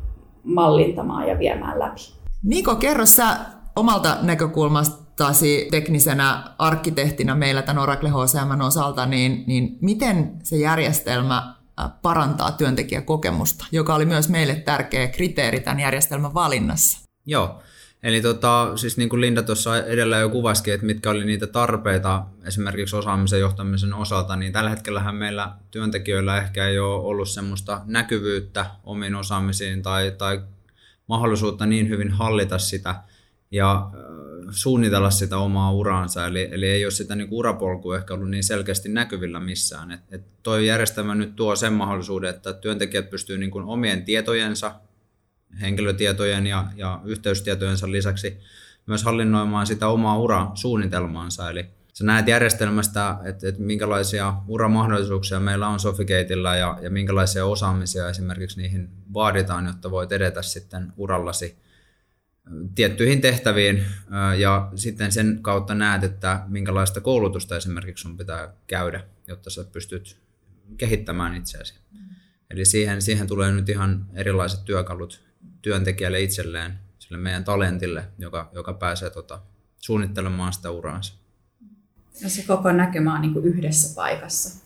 mallintamaan 0.45 1.29
ja 1.29 1.39
viemään 1.39 1.79
läpi. 1.79 2.01
Niko, 2.45 2.77
kerro 2.77 3.07
sä 3.07 3.37
omalta 3.77 4.17
näkökulmastasi 4.23 5.69
teknisenä 5.71 6.43
arkkitehtina 6.59 7.35
meillä 7.35 7.63
tämän 7.63 7.83
Oracle 7.83 8.09
HCM 8.09 8.61
osalta, 8.61 9.07
niin, 9.07 9.45
niin 9.47 9.79
miten 9.81 10.33
se 10.43 10.57
järjestelmä 10.57 11.56
parantaa 12.03 12.53
työntekijäkokemusta, 12.53 13.67
joka 13.73 13.95
oli 13.95 14.05
myös 14.05 14.29
meille 14.29 14.55
tärkeä 14.55 15.09
kriteeri 15.09 15.61
tämän 15.61 15.81
järjestelmän 15.81 16.35
valinnassa? 16.35 17.01
Joo, 17.27 17.63
Eli 18.03 18.21
tota, 18.21 18.73
siis 18.77 18.97
niin 18.97 19.09
kuin 19.09 19.21
Linda 19.21 19.43
tuossa 19.43 19.85
edellä 19.85 20.19
jo 20.19 20.29
kuvasikin, 20.29 20.75
että 20.75 20.87
mitkä 20.87 21.11
oli 21.11 21.25
niitä 21.25 21.47
tarpeita 21.47 22.25
esimerkiksi 22.45 22.97
osaamisen 22.97 23.41
johtamisen 23.41 23.95
osalta, 23.95 24.37
niin 24.37 24.53
tällä 24.53 24.71
hetkellä 24.71 25.13
meillä 25.13 25.53
työntekijöillä 25.71 26.39
ehkä 26.39 26.67
ei 26.67 26.79
ole 26.79 27.05
ollut 27.05 27.29
semmoista 27.29 27.81
näkyvyyttä 27.85 28.67
omiin 28.85 29.15
osaamisiin 29.15 29.83
tai, 29.83 30.13
tai 30.19 30.43
mahdollisuutta 31.07 31.67
niin 31.67 31.89
hyvin 31.89 32.11
hallita 32.11 32.59
sitä 32.59 32.95
ja 33.51 33.91
suunnitella 34.51 35.11
sitä 35.11 35.39
omaa 35.39 35.73
uraansa. 35.73 36.27
Eli, 36.27 36.49
eli 36.53 36.67
ei 36.67 36.85
ole 36.85 36.91
sitä 36.91 37.15
niin 37.15 37.29
urapolkua 37.31 37.97
ehkä 37.97 38.15
ollut 38.15 38.31
niin 38.31 38.45
selkeästi 38.45 38.89
näkyvillä 38.89 39.41
missään. 39.41 39.91
Et, 39.91 40.01
et 40.11 40.43
toi 40.43 40.67
järjestelmä 40.67 41.15
nyt 41.15 41.37
tuo 41.37 41.57
sen 41.57 41.73
mahdollisuuden, 41.73 42.31
että 42.31 42.53
työntekijät 42.53 43.11
pystyvät 43.11 43.41
niin 43.41 43.51
kuin 43.51 43.65
omien 43.65 44.05
tietojensa 44.05 44.75
henkilötietojen 45.61 46.47
ja, 46.47 46.65
ja 46.77 47.01
yhteystietojensa 47.05 47.91
lisäksi 47.91 48.39
myös 48.87 49.05
hallinnoimaan 49.05 49.67
sitä 49.67 49.89
omaa 49.89 50.19
urasuunnitelmaansa. 50.19 51.51
Eli 51.51 51.67
sä 51.93 52.05
näet 52.05 52.29
järjestelmästä, 52.29 53.17
että, 53.25 53.49
että 53.49 53.63
minkälaisia 53.63 54.35
uramahdollisuuksia 54.49 55.41
meillä 55.41 55.69
on 55.69 55.81
Sofigateilla 55.81 56.57
ja, 56.57 56.79
ja 56.83 56.91
minkälaisia 56.91 57.47
osaamisia 57.47 58.09
esimerkiksi 58.09 58.61
niihin 58.61 58.89
vaaditaan, 59.15 59.67
jotta 59.67 59.91
voit 59.91 60.13
edetä 60.13 60.43
sitten 60.43 60.93
urallasi 60.97 61.66
tiettyihin 62.75 63.21
tehtäviin 63.21 63.85
ja 64.39 64.71
sitten 64.75 65.13
sen 65.13 65.39
kautta 65.43 65.75
näet, 65.75 66.05
että 66.05 66.43
minkälaista 66.49 67.01
koulutusta 67.01 67.57
esimerkiksi 67.57 68.03
sun 68.03 68.17
pitää 68.17 68.53
käydä, 68.67 69.05
jotta 69.27 69.51
sä 69.51 69.65
pystyt 69.65 70.17
kehittämään 70.77 71.37
itseäsi. 71.37 71.75
Eli 72.51 72.65
siihen, 72.65 73.03
siihen 73.03 73.27
tulee 73.27 73.53
nyt 73.53 73.69
ihan 73.69 74.07
erilaiset 74.15 74.65
työkalut 74.65 75.27
työntekijälle 75.63 76.21
itselleen, 76.21 76.79
sille 76.99 77.19
meidän 77.19 77.45
talentille, 77.45 78.05
joka, 78.19 78.51
joka 78.55 78.73
pääsee 78.73 79.11
tota, 79.11 79.41
suunnittelemaan 79.77 80.53
sitä 80.53 80.71
uraansa. 80.71 81.15
Ja 82.23 82.29
se 82.31 82.43
koko 82.47 82.73
näkymä 82.73 83.15
on 83.15 83.21
niin 83.21 83.33
kuin 83.33 83.45
yhdessä 83.45 83.95
paikassa. 83.95 84.66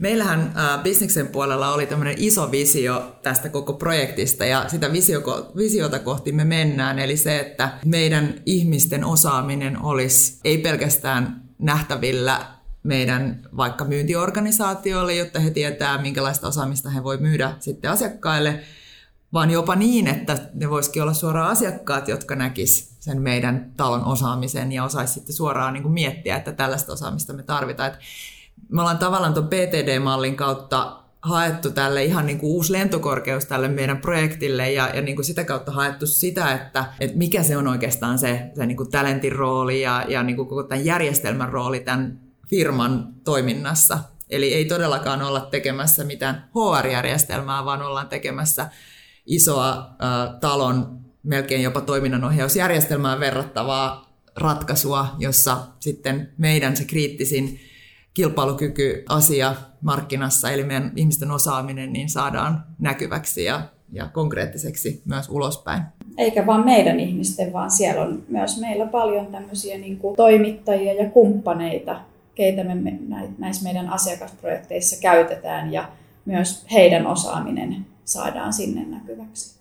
Meillähän 0.00 0.40
äh, 0.40 0.82
bisneksen 0.82 1.28
puolella 1.28 1.74
oli 1.74 1.86
tämmöinen 1.86 2.14
iso 2.18 2.50
visio 2.50 3.16
tästä 3.22 3.48
koko 3.48 3.72
projektista 3.72 4.44
ja 4.44 4.68
sitä 4.68 4.92
visio, 4.92 5.20
visiota 5.56 5.98
kohti 5.98 6.32
me 6.32 6.44
mennään. 6.44 6.98
Eli 6.98 7.16
se, 7.16 7.40
että 7.40 7.70
meidän 7.84 8.34
ihmisten 8.46 9.04
osaaminen 9.04 9.82
olisi 9.82 10.40
ei 10.44 10.58
pelkästään 10.58 11.42
nähtävillä 11.58 12.46
meidän 12.82 13.48
vaikka 13.56 13.84
myyntiorganisaatioille, 13.84 15.14
jotta 15.14 15.40
he 15.40 15.50
tietää, 15.50 16.02
minkälaista 16.02 16.48
osaamista 16.48 16.90
he 16.90 17.04
voi 17.04 17.16
myydä 17.16 17.54
sitten 17.58 17.90
asiakkaille, 17.90 18.60
vaan 19.32 19.50
jopa 19.50 19.76
niin, 19.76 20.06
että 20.06 20.38
ne 20.54 20.70
voisikin 20.70 21.02
olla 21.02 21.14
suoraan 21.14 21.50
asiakkaat, 21.50 22.08
jotka 22.08 22.36
näkis 22.36 22.96
sen 23.00 23.22
meidän 23.22 23.72
talon 23.76 24.04
osaamisen 24.04 24.72
ja 24.72 24.84
osaisi 24.84 25.14
sitten 25.14 25.36
suoraan 25.36 25.72
niin 25.72 25.82
kuin 25.82 25.94
miettiä, 25.94 26.36
että 26.36 26.52
tällaista 26.52 26.92
osaamista 26.92 27.32
me 27.32 27.42
tarvitaan. 27.42 27.92
Me 28.68 28.80
ollaan 28.80 28.98
tavallaan 28.98 29.34
tuon 29.34 29.48
PTD-mallin 29.48 30.36
kautta 30.36 31.00
haettu 31.22 31.70
tälle 31.70 32.04
ihan 32.04 32.26
niin 32.26 32.38
kuin 32.38 32.50
uusi 32.50 32.72
lentokorkeus 32.72 33.44
tälle 33.44 33.68
meidän 33.68 33.98
projektille 33.98 34.72
ja, 34.72 34.90
ja 34.94 35.02
niin 35.02 35.16
kuin 35.16 35.26
sitä 35.26 35.44
kautta 35.44 35.72
haettu 35.72 36.06
sitä, 36.06 36.52
että, 36.52 36.84
että 37.00 37.18
mikä 37.18 37.42
se 37.42 37.56
on 37.56 37.68
oikeastaan 37.68 38.18
se, 38.18 38.50
se 38.54 38.66
niin 38.66 38.76
kuin 38.76 38.90
talentin 38.90 39.32
rooli 39.32 39.80
ja, 39.80 40.04
ja 40.08 40.22
niin 40.22 40.36
kuin 40.36 40.48
koko 40.48 40.62
tämän 40.62 40.84
järjestelmän 40.84 41.48
rooli 41.48 41.80
tämän 41.80 42.20
firman 42.48 43.14
toiminnassa. 43.24 43.98
Eli 44.30 44.54
ei 44.54 44.64
todellakaan 44.64 45.22
olla 45.22 45.40
tekemässä 45.40 46.04
mitään 46.04 46.48
HR-järjestelmää, 46.54 47.64
vaan 47.64 47.82
ollaan 47.82 48.08
tekemässä 48.08 48.68
isoa 49.26 49.70
äh, 49.78 50.40
talon 50.40 51.00
melkein 51.22 51.62
jopa 51.62 51.80
toiminnanohjausjärjestelmään 51.80 53.20
verrattavaa 53.20 54.10
ratkaisua, 54.36 55.08
jossa 55.18 55.56
sitten 55.80 56.32
meidän 56.38 56.76
se 56.76 56.84
kriittisin 56.84 57.60
kilpailukykyasia 58.14 59.54
markkinassa, 59.80 60.50
eli 60.50 60.64
meidän 60.64 60.92
ihmisten 60.96 61.30
osaaminen, 61.30 61.92
niin 61.92 62.08
saadaan 62.08 62.64
näkyväksi 62.78 63.44
ja, 63.44 63.62
ja 63.92 64.08
konkreettiseksi 64.08 65.02
myös 65.04 65.28
ulospäin. 65.28 65.82
Eikä 66.18 66.46
vain 66.46 66.64
meidän 66.64 67.00
ihmisten, 67.00 67.52
vaan 67.52 67.70
siellä 67.70 68.02
on 68.02 68.22
myös 68.28 68.60
meillä 68.60 68.86
paljon 68.86 69.26
tämmöisiä 69.26 69.78
niin 69.78 69.98
kuin 69.98 70.16
toimittajia 70.16 70.92
ja 70.92 71.10
kumppaneita, 71.10 72.00
keitä 72.34 72.64
me 72.64 72.98
näissä 73.38 73.64
meidän 73.64 73.88
asiakasprojekteissa 73.88 74.96
käytetään 75.02 75.72
ja 75.72 75.88
myös 76.24 76.66
heidän 76.72 77.06
osaaminen 77.06 77.86
saadaan 78.04 78.52
sinne 78.52 78.84
näkyväksi. 78.84 79.60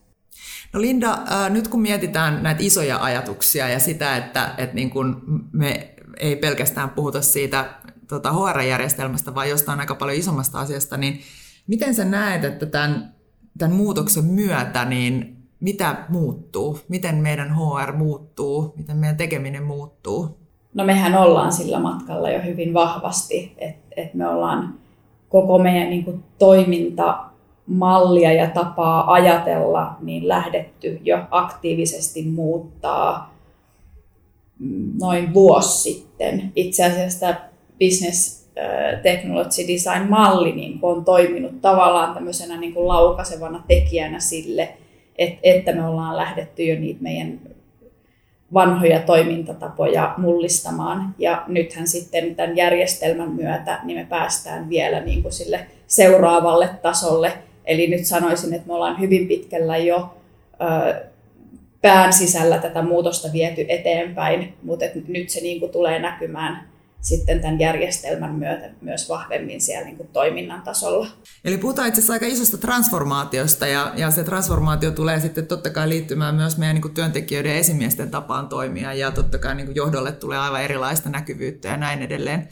No 0.73 0.81
Linda, 0.81 1.17
nyt 1.49 1.67
kun 1.67 1.81
mietitään 1.81 2.43
näitä 2.43 2.63
isoja 2.63 2.97
ajatuksia 2.97 3.69
ja 3.69 3.79
sitä, 3.79 4.17
että, 4.17 4.53
että 4.57 4.75
niin 4.75 4.89
kun 4.89 5.21
me 5.51 5.93
ei 6.19 6.35
pelkästään 6.35 6.89
puhuta 6.89 7.21
siitä 7.21 7.65
tota 8.09 8.33
HR-järjestelmästä, 8.33 9.35
vaan 9.35 9.49
jostain 9.49 9.79
aika 9.79 9.95
paljon 9.95 10.17
isommasta 10.17 10.59
asiasta, 10.59 10.97
niin 10.97 11.19
miten 11.67 11.95
sä 11.95 12.05
näet, 12.05 12.43
että 12.43 12.65
tämän, 12.65 13.13
tämän 13.57 13.75
muutoksen 13.75 14.25
myötä, 14.25 14.85
niin 14.85 15.37
mitä 15.59 15.95
muuttuu? 16.09 16.79
Miten 16.87 17.15
meidän 17.15 17.55
HR 17.55 17.91
muuttuu? 17.91 18.73
Miten 18.77 18.97
meidän 18.97 19.17
tekeminen 19.17 19.63
muuttuu? 19.63 20.37
No 20.73 20.85
mehän 20.85 21.15
ollaan 21.15 21.51
sillä 21.51 21.79
matkalla 21.79 22.29
jo 22.29 22.41
hyvin 22.41 22.73
vahvasti, 22.73 23.55
että 23.57 23.87
et 23.97 24.13
me 24.13 24.27
ollaan 24.27 24.73
koko 25.29 25.59
meidän 25.59 25.89
niin 25.89 26.05
kuin, 26.05 26.23
toimintamallia 26.39 28.33
ja 28.33 28.49
tapaa 28.49 29.13
ajatella 29.13 29.97
niin 30.01 30.27
lähdetty 30.27 30.99
jo 31.03 31.17
aktiivisesti 31.31 32.25
muuttaa 32.25 33.33
noin 34.99 35.33
vuosi 35.33 35.93
sitten. 35.93 36.51
Itse 36.55 36.85
asiassa 36.85 37.35
business 37.79 38.39
technology 39.03 39.67
design 39.67 40.09
malli 40.09 40.51
niin 40.51 40.79
on 40.81 41.05
toiminut 41.05 41.61
tavallaan 41.61 42.13
tämmöisenä 42.13 42.59
niin 42.59 42.73
kuin 42.73 42.87
laukasevana 42.87 43.63
tekijänä 43.67 44.19
sille, 44.19 44.69
että, 45.43 45.71
me 45.71 45.85
ollaan 45.87 46.17
lähdetty 46.17 46.63
jo 46.63 46.79
niitä 46.79 47.03
meidän 47.03 47.39
vanhoja 48.53 48.99
toimintatapoja 48.99 50.13
mullistamaan. 50.17 51.15
Ja 51.17 51.43
nythän 51.47 51.87
sitten 51.87 52.35
tämän 52.35 52.57
järjestelmän 52.57 53.31
myötä 53.31 53.79
niin 53.83 53.97
me 53.97 54.05
päästään 54.09 54.69
vielä 54.69 54.99
niin 54.99 55.21
kuin 55.21 55.33
sille 55.33 55.65
seuraavalle 55.87 56.69
tasolle. 56.81 57.33
Eli 57.65 57.87
nyt 57.87 58.05
sanoisin, 58.05 58.53
että 58.53 58.67
me 58.67 58.73
ollaan 58.73 58.99
hyvin 58.99 59.27
pitkällä 59.27 59.77
jo 59.77 60.13
pään 61.81 62.13
sisällä 62.13 62.57
tätä 62.57 62.81
muutosta 62.81 63.27
viety 63.33 63.65
eteenpäin, 63.69 64.53
mutta 64.63 64.85
nyt 65.07 65.29
se 65.29 65.41
niin 65.41 65.59
kuin 65.59 65.71
tulee 65.71 65.99
näkymään 65.99 66.69
sitten 67.01 67.41
tämän 67.41 67.59
järjestelmän 67.59 68.35
myötä 68.35 68.69
myös 68.81 69.09
vahvemmin 69.09 69.61
siellä 69.61 69.85
niin 69.85 69.97
kuin 69.97 70.09
toiminnan 70.13 70.61
tasolla. 70.61 71.07
Eli 71.45 71.57
puhutaan 71.57 71.87
itse 71.87 71.99
asiassa 71.99 72.13
aika 72.13 72.25
isosta 72.25 72.57
transformaatiosta 72.57 73.67
ja, 73.67 73.93
ja 73.95 74.11
se 74.11 74.23
transformaatio 74.23 74.91
tulee 74.91 75.19
sitten 75.19 75.47
totta 75.47 75.69
kai 75.69 75.89
liittymään 75.89 76.35
myös 76.35 76.57
meidän 76.57 76.75
niin 76.75 76.81
kuin 76.81 76.93
työntekijöiden 76.93 77.51
ja 77.51 77.57
esimiesten 77.57 78.11
tapaan 78.11 78.49
toimia 78.49 78.93
ja 78.93 79.11
totta 79.11 79.37
kai 79.37 79.55
niin 79.55 79.65
kuin 79.65 79.75
johdolle 79.75 80.11
tulee 80.11 80.37
aivan 80.37 80.63
erilaista 80.63 81.09
näkyvyyttä 81.09 81.67
ja 81.67 81.77
näin 81.77 82.01
edelleen. 82.01 82.49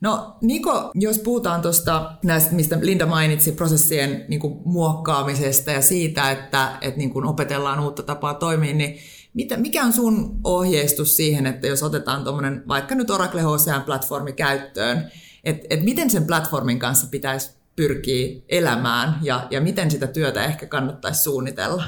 No 0.00 0.36
Niko, 0.40 0.90
jos 0.94 1.18
puhutaan 1.18 1.62
tuosta 1.62 2.12
näistä, 2.24 2.54
mistä 2.54 2.78
Linda 2.80 3.06
mainitsi, 3.06 3.52
prosessien 3.52 4.24
niin 4.28 4.40
kuin, 4.40 4.58
muokkaamisesta 4.64 5.70
ja 5.70 5.82
siitä, 5.82 6.30
että, 6.30 6.68
että 6.80 6.98
niin 6.98 7.10
kuin, 7.10 7.26
opetellaan 7.26 7.80
uutta 7.80 8.02
tapaa 8.02 8.34
toimia, 8.34 8.74
niin 8.74 8.98
mitä, 9.34 9.56
mikä 9.56 9.84
on 9.84 9.92
sun 9.92 10.40
ohjeistus 10.44 11.16
siihen, 11.16 11.46
että 11.46 11.66
jos 11.66 11.82
otetaan 11.82 12.24
tuommoinen 12.24 12.62
vaikka 12.68 12.94
nyt 12.94 13.10
Oracle 13.10 13.42
HCM-platformi 13.42 14.32
käyttöön, 14.32 15.10
että 15.44 15.66
et 15.70 15.82
miten 15.82 16.10
sen 16.10 16.24
platformin 16.24 16.78
kanssa 16.78 17.06
pitäisi 17.10 17.50
pyrkiä 17.76 18.40
elämään 18.48 19.14
ja, 19.22 19.46
ja 19.50 19.60
miten 19.60 19.90
sitä 19.90 20.06
työtä 20.06 20.44
ehkä 20.44 20.66
kannattaisi 20.66 21.22
suunnitella? 21.22 21.84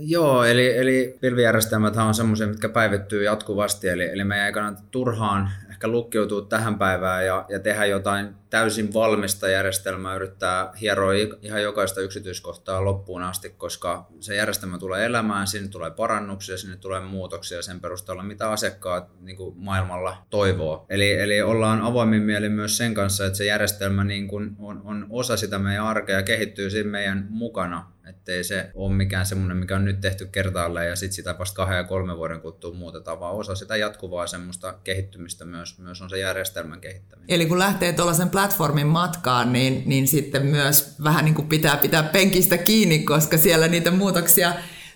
Joo, 0.00 0.44
eli, 0.44 0.76
eli 0.76 1.18
pilvijärjestelmät 1.20 1.96
on 1.96 2.14
semmoisia, 2.14 2.46
mitkä 2.46 2.68
päivittyy 2.68 3.24
jatkuvasti, 3.24 3.88
eli, 3.88 4.04
eli 4.04 4.24
meidän 4.24 4.46
ei 4.46 4.52
kannata 4.52 4.82
turhaan 4.90 5.50
ehkä 5.78 5.88
lukkiutua 5.88 6.42
tähän 6.42 6.78
päivään 6.78 7.26
ja, 7.26 7.44
ja 7.48 7.58
tehdä 7.58 7.86
jotain 7.86 8.34
täysin 8.50 8.94
valmista 8.94 9.48
järjestelmää, 9.48 10.14
yrittää 10.14 10.72
hieroa 10.80 11.12
ihan 11.42 11.62
jokaista 11.62 12.00
yksityiskohtaa 12.00 12.84
loppuun 12.84 13.22
asti, 13.22 13.50
koska 13.50 14.06
se 14.20 14.34
järjestelmä 14.34 14.78
tulee 14.78 15.06
elämään, 15.06 15.46
sinne 15.46 15.68
tulee 15.68 15.90
parannuksia, 15.90 16.58
sinne 16.58 16.76
tulee 16.76 17.00
muutoksia 17.00 17.62
sen 17.62 17.80
perusteella, 17.80 18.22
mitä 18.22 18.50
asiakkaat 18.50 19.20
niin 19.20 19.36
kuin 19.36 19.54
maailmalla 19.58 20.16
toivoo. 20.30 20.86
Eli, 20.88 21.12
eli 21.12 21.42
ollaan 21.42 21.80
avoimin 21.80 22.22
mieli 22.22 22.48
myös 22.48 22.76
sen 22.76 22.94
kanssa, 22.94 23.26
että 23.26 23.38
se 23.38 23.44
järjestelmä 23.44 24.04
niin 24.04 24.28
kuin 24.28 24.56
on, 24.58 24.80
on 24.84 25.06
osa 25.10 25.36
sitä 25.36 25.58
meidän 25.58 25.84
arkea 25.84 26.16
ja 26.16 26.22
kehittyy 26.22 26.70
siinä 26.70 26.90
meidän 26.90 27.26
mukana 27.30 27.92
ettei 28.08 28.44
se 28.44 28.70
ole 28.74 28.94
mikään 28.94 29.26
semmoinen, 29.26 29.56
mikä 29.56 29.76
on 29.76 29.84
nyt 29.84 30.00
tehty 30.00 30.26
kertaalleen 30.26 30.88
ja 30.88 30.96
sitten 30.96 31.16
sitä 31.16 31.38
vasta 31.38 31.56
kahden 31.56 31.76
ja 31.76 31.84
kolmen 31.84 32.16
vuoden 32.16 32.40
kuluttua 32.40 32.74
muutetaan, 32.74 33.20
vaan 33.20 33.34
osa 33.34 33.54
sitä 33.54 33.76
jatkuvaa 33.76 34.26
semmoista 34.26 34.74
kehittymistä 34.84 35.44
myös, 35.44 35.78
myös 35.78 36.02
on 36.02 36.10
se 36.10 36.18
järjestelmän 36.18 36.80
kehittäminen. 36.80 37.30
Eli 37.30 37.46
kun 37.46 37.58
lähtee 37.58 37.92
tuollaisen 37.92 38.30
platformin 38.30 38.86
matkaan, 38.86 39.52
niin, 39.52 39.82
niin 39.86 40.08
sitten 40.08 40.46
myös 40.46 40.94
vähän 41.04 41.24
niin 41.24 41.34
kuin 41.34 41.48
pitää 41.48 41.76
pitää 41.76 42.02
penkistä 42.02 42.58
kiinni, 42.58 42.98
koska 42.98 43.38
siellä 43.38 43.68
niitä 43.68 43.90
muutoksia 43.90 44.52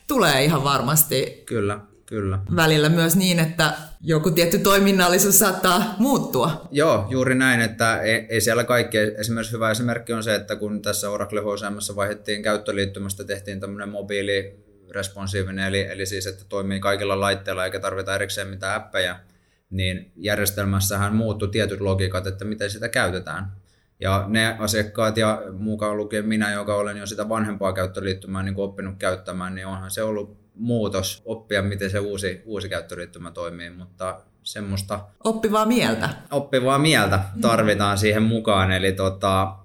tulee 0.06 0.44
ihan 0.44 0.64
varmasti. 0.64 1.42
Kyllä, 1.46 1.80
Kyllä. 2.12 2.38
Välillä 2.56 2.88
myös 2.88 3.16
niin, 3.16 3.38
että 3.38 3.72
joku 4.00 4.30
tietty 4.30 4.58
toiminnallisuus 4.58 5.38
saattaa 5.38 5.94
muuttua. 5.98 6.68
Joo, 6.70 7.06
juuri 7.10 7.34
näin, 7.34 7.60
että 7.60 8.00
ei, 8.00 8.26
ei 8.28 8.40
siellä 8.40 8.64
kaikki. 8.64 8.98
Esimerkiksi 8.98 9.52
hyvä 9.52 9.70
esimerkki 9.70 10.12
on 10.12 10.22
se, 10.22 10.34
että 10.34 10.56
kun 10.56 10.82
tässä 10.82 11.10
Oracle 11.10 11.40
HCM 11.40 11.96
vaihdettiin 11.96 12.42
käyttöliittymästä, 12.42 13.24
tehtiin 13.24 13.60
tämmöinen 13.60 13.88
mobiili 13.88 14.64
responsiivinen, 14.90 15.66
eli, 15.66 15.80
eli 15.80 16.06
siis, 16.06 16.26
että 16.26 16.44
toimii 16.48 16.80
kaikilla 16.80 17.20
laitteilla 17.20 17.64
eikä 17.64 17.80
tarvita 17.80 18.14
erikseen 18.14 18.48
mitään 18.48 18.76
appeja, 18.76 19.16
niin 19.70 20.12
järjestelmässähän 20.16 21.14
muuttui 21.14 21.48
tietyt 21.48 21.80
logiikat, 21.80 22.26
että 22.26 22.44
miten 22.44 22.70
sitä 22.70 22.88
käytetään. 22.88 23.52
Ja 24.00 24.24
ne 24.28 24.56
asiakkaat 24.58 25.16
ja 25.16 25.42
mukaan 25.58 25.96
lukien 25.96 26.26
minä, 26.26 26.52
joka 26.52 26.76
olen 26.76 26.96
jo 26.96 27.06
sitä 27.06 27.28
vanhempaa 27.28 27.72
käyttöliittymää 27.72 28.42
niin 28.42 28.54
oppinut 28.56 28.94
käyttämään, 28.98 29.54
niin 29.54 29.66
onhan 29.66 29.90
se 29.90 30.02
ollut 30.02 30.41
muutos 30.54 31.22
oppia, 31.24 31.62
miten 31.62 31.90
se 31.90 31.98
uusi, 31.98 32.42
uusi 32.44 32.68
käyttöliittymä 32.68 33.30
toimii, 33.30 33.70
mutta 33.70 34.20
semmoista... 34.42 35.00
Oppivaa 35.24 35.66
mieltä. 35.66 36.08
Oppivaa 36.30 36.78
mieltä 36.78 37.20
tarvitaan 37.40 37.98
siihen 37.98 38.22
mukaan, 38.22 38.72
eli 38.72 38.92
tota, 38.92 39.56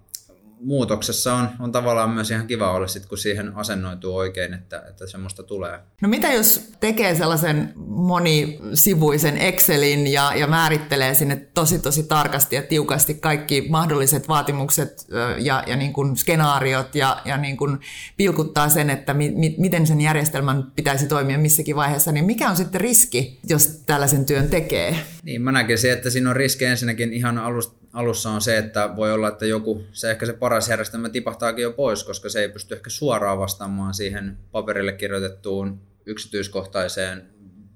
muutoksessa 0.59 1.33
on, 1.33 1.49
on 1.59 1.71
tavallaan 1.71 2.09
myös 2.09 2.31
ihan 2.31 2.47
kiva 2.47 2.71
olla 2.71 2.87
sit, 2.87 3.05
kun 3.05 3.17
siihen 3.17 3.51
asennoituu 3.55 4.15
oikein, 4.15 4.53
että, 4.53 4.83
että 4.89 5.07
semmoista 5.07 5.43
tulee. 5.43 5.79
No 6.01 6.09
mitä 6.09 6.33
jos 6.33 6.71
tekee 6.79 7.15
sellaisen 7.15 7.73
monisivuisen 7.75 9.37
Excelin 9.37 10.07
ja, 10.07 10.31
ja 10.35 10.47
määrittelee 10.47 11.13
sinne 11.13 11.35
tosi 11.35 11.79
tosi 11.79 12.03
tarkasti 12.03 12.55
ja 12.55 12.61
tiukasti 12.61 13.13
kaikki 13.13 13.65
mahdolliset 13.69 14.27
vaatimukset 14.27 15.07
ja, 15.37 15.63
ja 15.67 15.75
niin 15.75 15.93
kuin 15.93 16.17
skenaariot 16.17 16.95
ja, 16.95 17.21
ja 17.25 17.37
niin 17.37 17.57
kuin 17.57 17.79
pilkuttaa 18.17 18.69
sen, 18.69 18.89
että 18.89 19.13
mi, 19.13 19.29
mi, 19.35 19.55
miten 19.57 19.87
sen 19.87 20.01
järjestelmän 20.01 20.71
pitäisi 20.75 21.07
toimia 21.07 21.37
missäkin 21.37 21.75
vaiheessa, 21.75 22.11
niin 22.11 22.25
mikä 22.25 22.49
on 22.49 22.55
sitten 22.55 22.81
riski, 22.81 23.39
jos 23.49 23.67
tällaisen 23.85 24.25
työn 24.25 24.49
tekee? 24.49 24.95
Niin, 25.23 25.41
mä 25.41 25.51
näkisin, 25.51 25.91
että 25.91 26.09
siinä 26.09 26.29
on 26.29 26.35
riski 26.35 26.65
ensinnäkin 26.65 27.13
ihan 27.13 27.37
alusta 27.37 27.77
alussa 27.97 28.29
on 28.29 28.41
se, 28.41 28.57
että 28.57 28.95
voi 28.95 29.13
olla, 29.13 29.27
että 29.27 29.45
joku, 29.45 29.85
se 29.91 30.11
ehkä 30.11 30.25
se 30.25 30.33
paras 30.33 30.69
järjestelmä 30.69 31.09
tipahtaakin 31.09 31.63
jo 31.63 31.71
pois, 31.71 32.03
koska 32.03 32.29
se 32.29 32.41
ei 32.41 32.49
pysty 32.49 32.75
ehkä 32.75 32.89
suoraan 32.89 33.39
vastaamaan 33.39 33.93
siihen 33.93 34.37
paperille 34.51 34.91
kirjoitettuun 34.91 35.81
yksityiskohtaiseen 36.05 37.29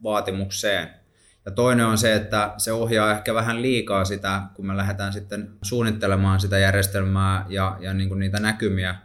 vaatimukseen. 0.04 0.90
Ja 1.46 1.52
toinen 1.52 1.86
on 1.86 1.98
se, 1.98 2.16
että 2.16 2.54
se 2.58 2.72
ohjaa 2.72 3.12
ehkä 3.12 3.34
vähän 3.34 3.62
liikaa 3.62 4.06
sitä, 4.06 4.42
kun 4.54 4.68
me 4.68 4.78
lähdetään 4.78 5.14
sitten 5.14 5.50
suunnittelemaan 5.62 6.40
sitä 6.40 6.58
järjestelmää 6.58 7.46
ja, 7.50 7.78
ja 7.80 7.94
niin 7.94 8.10
kuin 8.10 8.20
niitä 8.20 8.40
näkymiä, 8.40 8.96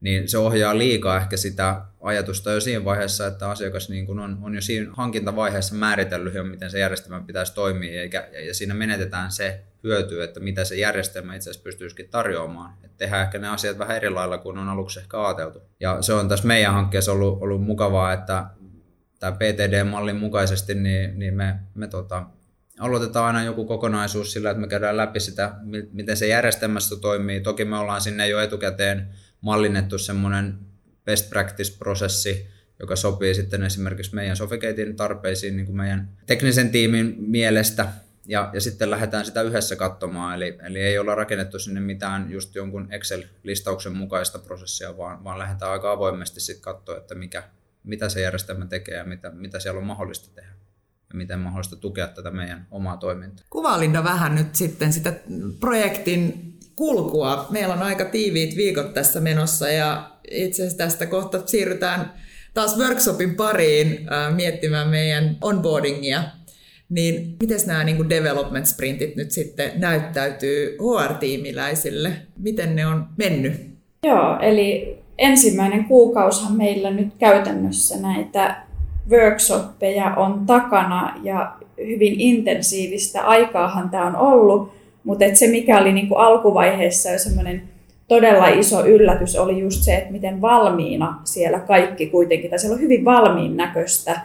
niin 0.00 0.28
se 0.28 0.38
ohjaa 0.38 0.78
liikaa 0.78 1.16
ehkä 1.16 1.36
sitä 1.36 1.82
ajatusta 2.00 2.52
jo 2.52 2.60
siinä 2.60 2.84
vaiheessa, 2.84 3.26
että 3.26 3.50
asiakas 3.50 3.88
niin 3.88 4.06
kuin 4.06 4.18
on, 4.18 4.38
on 4.42 4.54
jo 4.54 4.60
siinä 4.60 4.90
hankintavaiheessa 4.92 5.74
määritellyt 5.74 6.34
jo, 6.34 6.44
miten 6.44 6.70
se 6.70 6.78
järjestelmä 6.78 7.20
pitäisi 7.26 7.54
toimia, 7.54 8.02
eikä, 8.02 8.28
ja 8.46 8.54
siinä 8.54 8.74
menetetään 8.74 9.32
se 9.32 9.64
hyöty, 9.84 10.22
että 10.22 10.40
mitä 10.40 10.64
se 10.64 10.76
järjestelmä 10.76 11.34
itse 11.34 11.50
asiassa 11.50 11.64
pystyisikin 11.64 12.08
tarjoamaan. 12.08 12.74
Et 12.84 12.96
tehdään 12.96 13.22
ehkä 13.22 13.38
ne 13.38 13.48
asiat 13.48 13.78
vähän 13.78 13.96
eri 13.96 14.10
lailla 14.10 14.38
kuin 14.38 14.58
on 14.58 14.68
aluksi 14.68 15.00
ehkä 15.00 15.26
ajateltu. 15.26 15.62
Ja 15.80 16.02
se 16.02 16.12
on 16.12 16.28
tässä 16.28 16.46
meidän 16.46 16.72
hankkeessa 16.72 17.12
ollut, 17.12 17.42
ollut 17.42 17.62
mukavaa, 17.62 18.12
että 18.12 18.46
tämä 19.18 19.32
PTD-mallin 19.32 20.16
mukaisesti 20.16 20.74
niin, 20.74 21.18
niin 21.18 21.34
me, 21.34 21.54
me 21.74 21.86
tota, 21.86 22.26
aloitetaan 22.78 23.26
aina 23.26 23.44
joku 23.44 23.64
kokonaisuus 23.64 24.32
sillä, 24.32 24.50
että 24.50 24.60
me 24.60 24.68
käydään 24.68 24.96
läpi 24.96 25.20
sitä, 25.20 25.54
miten 25.92 26.16
se 26.16 26.26
järjestelmässä 26.26 26.96
toimii. 26.96 27.40
Toki 27.40 27.64
me 27.64 27.76
ollaan 27.76 28.00
sinne 28.00 28.28
jo 28.28 28.40
etukäteen 28.40 29.08
mallinnettu 29.40 29.98
semmoinen 29.98 30.58
best 31.04 31.30
practice-prosessi, 31.30 32.46
joka 32.80 32.96
sopii 32.96 33.34
sitten 33.34 33.62
esimerkiksi 33.62 34.14
meidän 34.14 34.36
Sofiketin 34.36 34.96
tarpeisiin 34.96 35.56
niin 35.56 35.66
kuin 35.66 35.76
meidän 35.76 36.08
teknisen 36.26 36.70
tiimin 36.70 37.14
mielestä. 37.18 37.88
Ja, 38.26 38.50
ja 38.52 38.60
sitten 38.60 38.90
lähdetään 38.90 39.26
sitä 39.26 39.42
yhdessä 39.42 39.76
katsomaan, 39.76 40.36
eli, 40.36 40.58
eli 40.66 40.80
ei 40.80 40.98
olla 40.98 41.14
rakennettu 41.14 41.58
sinne 41.58 41.80
mitään 41.80 42.30
just 42.30 42.54
jonkun 42.54 42.88
Excel-listauksen 42.90 43.96
mukaista 43.96 44.38
prosessia, 44.38 44.96
vaan, 44.96 45.24
vaan 45.24 45.38
lähdetään 45.38 45.72
aika 45.72 45.92
avoimesti 45.92 46.40
sitten 46.40 46.62
katsoa, 46.62 46.96
että 46.96 47.14
mikä, 47.14 47.42
mitä 47.84 48.08
se 48.08 48.20
järjestelmä 48.20 48.66
tekee 48.66 48.96
ja 48.96 49.04
mitä, 49.04 49.30
mitä 49.30 49.60
siellä 49.60 49.78
on 49.78 49.86
mahdollista 49.86 50.34
tehdä 50.34 50.50
ja 51.12 51.16
miten 51.16 51.38
mahdollista 51.38 51.76
tukea 51.76 52.08
tätä 52.08 52.30
meidän 52.30 52.66
omaa 52.70 52.96
toimintaa. 52.96 53.46
Kuvaa 53.50 53.80
Linda 53.80 54.04
vähän 54.04 54.34
nyt 54.34 54.54
sitten 54.54 54.92
sitä 54.92 55.12
projektin 55.60 56.50
kulkua. 56.76 57.46
Meillä 57.50 57.74
on 57.74 57.82
aika 57.82 58.04
tiiviit 58.04 58.56
viikot 58.56 58.94
tässä 58.94 59.20
menossa 59.20 59.68
ja 59.68 60.10
itse 60.30 60.62
asiassa 60.62 60.78
tästä 60.78 61.06
kohta 61.06 61.42
siirrytään 61.46 62.12
taas 62.54 62.78
workshopin 62.78 63.34
pariin 63.34 64.06
äh, 64.12 64.34
miettimään 64.34 64.88
meidän 64.88 65.36
onboardingia. 65.40 66.22
Niin 66.90 67.36
miten 67.40 67.58
nämä 67.66 67.84
niin 67.84 68.10
development 68.10 68.66
sprintit 68.66 69.16
nyt 69.16 69.30
sitten 69.30 69.70
näyttäytyy 69.76 70.76
HR-tiimiläisille? 70.78 72.10
Miten 72.38 72.76
ne 72.76 72.86
on 72.86 73.06
mennyt? 73.16 73.52
Joo, 74.06 74.38
eli 74.40 74.98
ensimmäinen 75.18 75.84
kuukausihan 75.84 76.56
meillä 76.56 76.90
nyt 76.90 77.08
käytännössä 77.18 78.00
näitä 78.00 78.56
workshoppeja 79.10 80.14
on 80.14 80.46
takana 80.46 81.16
ja 81.22 81.52
hyvin 81.78 82.20
intensiivistä 82.20 83.22
aikaahan 83.22 83.90
tämä 83.90 84.06
on 84.06 84.16
ollut, 84.16 84.72
mutta 85.04 85.24
se 85.34 85.46
mikä 85.46 85.80
oli 85.80 85.92
niin 85.92 86.08
kuin 86.08 86.20
alkuvaiheessa 86.20 87.10
jo 87.10 87.18
semmoinen 87.18 87.62
todella 88.08 88.48
iso 88.48 88.86
yllätys 88.86 89.36
oli 89.36 89.60
just 89.60 89.82
se, 89.82 89.94
että 89.94 90.12
miten 90.12 90.40
valmiina 90.40 91.20
siellä 91.24 91.58
kaikki 91.58 92.06
kuitenkin, 92.06 92.50
tai 92.50 92.58
siellä 92.58 92.74
on 92.74 92.80
hyvin 92.80 93.04
valmiin 93.04 93.56
näköistä. 93.56 94.20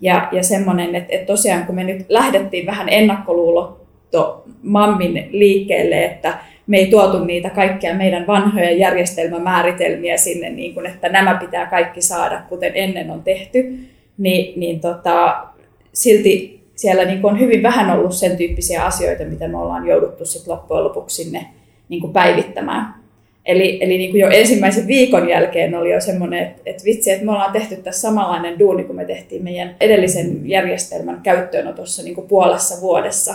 Ja, 0.00 0.28
ja 0.32 0.42
semmoinen, 0.42 0.94
että, 0.94 1.14
että 1.14 1.26
tosiaan 1.26 1.66
kun 1.66 1.74
me 1.74 1.84
nyt 1.84 2.06
lähdettiin 2.08 2.66
vähän 2.66 2.88
ennakkoluulotto 2.88 4.44
mammin 4.62 5.28
liikkeelle, 5.30 6.04
että 6.04 6.38
me 6.66 6.78
ei 6.78 6.86
tuotu 6.86 7.24
niitä 7.24 7.50
kaikkia 7.50 7.94
meidän 7.94 8.26
vanhoja 8.26 8.70
järjestelmämääritelmiä 8.70 10.16
sinne, 10.16 10.50
niin 10.50 10.74
kuin, 10.74 10.86
että 10.86 11.08
nämä 11.08 11.34
pitää 11.34 11.66
kaikki 11.66 12.02
saada, 12.02 12.42
kuten 12.48 12.72
ennen 12.74 13.10
on 13.10 13.22
tehty, 13.22 13.78
niin, 14.18 14.60
niin 14.60 14.80
tota, 14.80 15.44
silti 15.92 16.60
siellä 16.76 17.04
niin 17.04 17.26
on 17.26 17.40
hyvin 17.40 17.62
vähän 17.62 17.90
ollut 17.90 18.14
sen 18.14 18.36
tyyppisiä 18.36 18.84
asioita, 18.84 19.24
mitä 19.24 19.48
me 19.48 19.58
ollaan 19.58 19.86
jouduttu 19.86 20.24
sit 20.24 20.46
loppujen 20.46 20.84
lopuksi 20.84 21.24
sinne 21.24 21.46
niin 21.88 22.00
kuin 22.00 22.12
päivittämään. 22.12 22.99
Eli, 23.46 23.78
eli 23.80 23.98
niin 23.98 24.10
kuin 24.10 24.20
jo 24.20 24.28
ensimmäisen 24.30 24.86
viikon 24.86 25.28
jälkeen 25.28 25.74
oli 25.74 25.92
jo 25.92 26.00
semmoinen, 26.00 26.42
että, 26.42 26.62
että 26.66 26.84
vitsi, 26.84 27.10
että 27.10 27.24
me 27.24 27.32
ollaan 27.32 27.52
tehty 27.52 27.76
tässä 27.76 28.00
samanlainen 28.00 28.58
duuni, 28.58 28.84
kun 28.84 28.96
me 28.96 29.04
tehtiin 29.04 29.44
meidän 29.44 29.76
edellisen 29.80 30.48
järjestelmän 30.48 31.20
käyttöönotossa 31.22 32.02
niin 32.02 32.14
kuin 32.14 32.28
puolessa 32.28 32.80
vuodessa. 32.80 33.34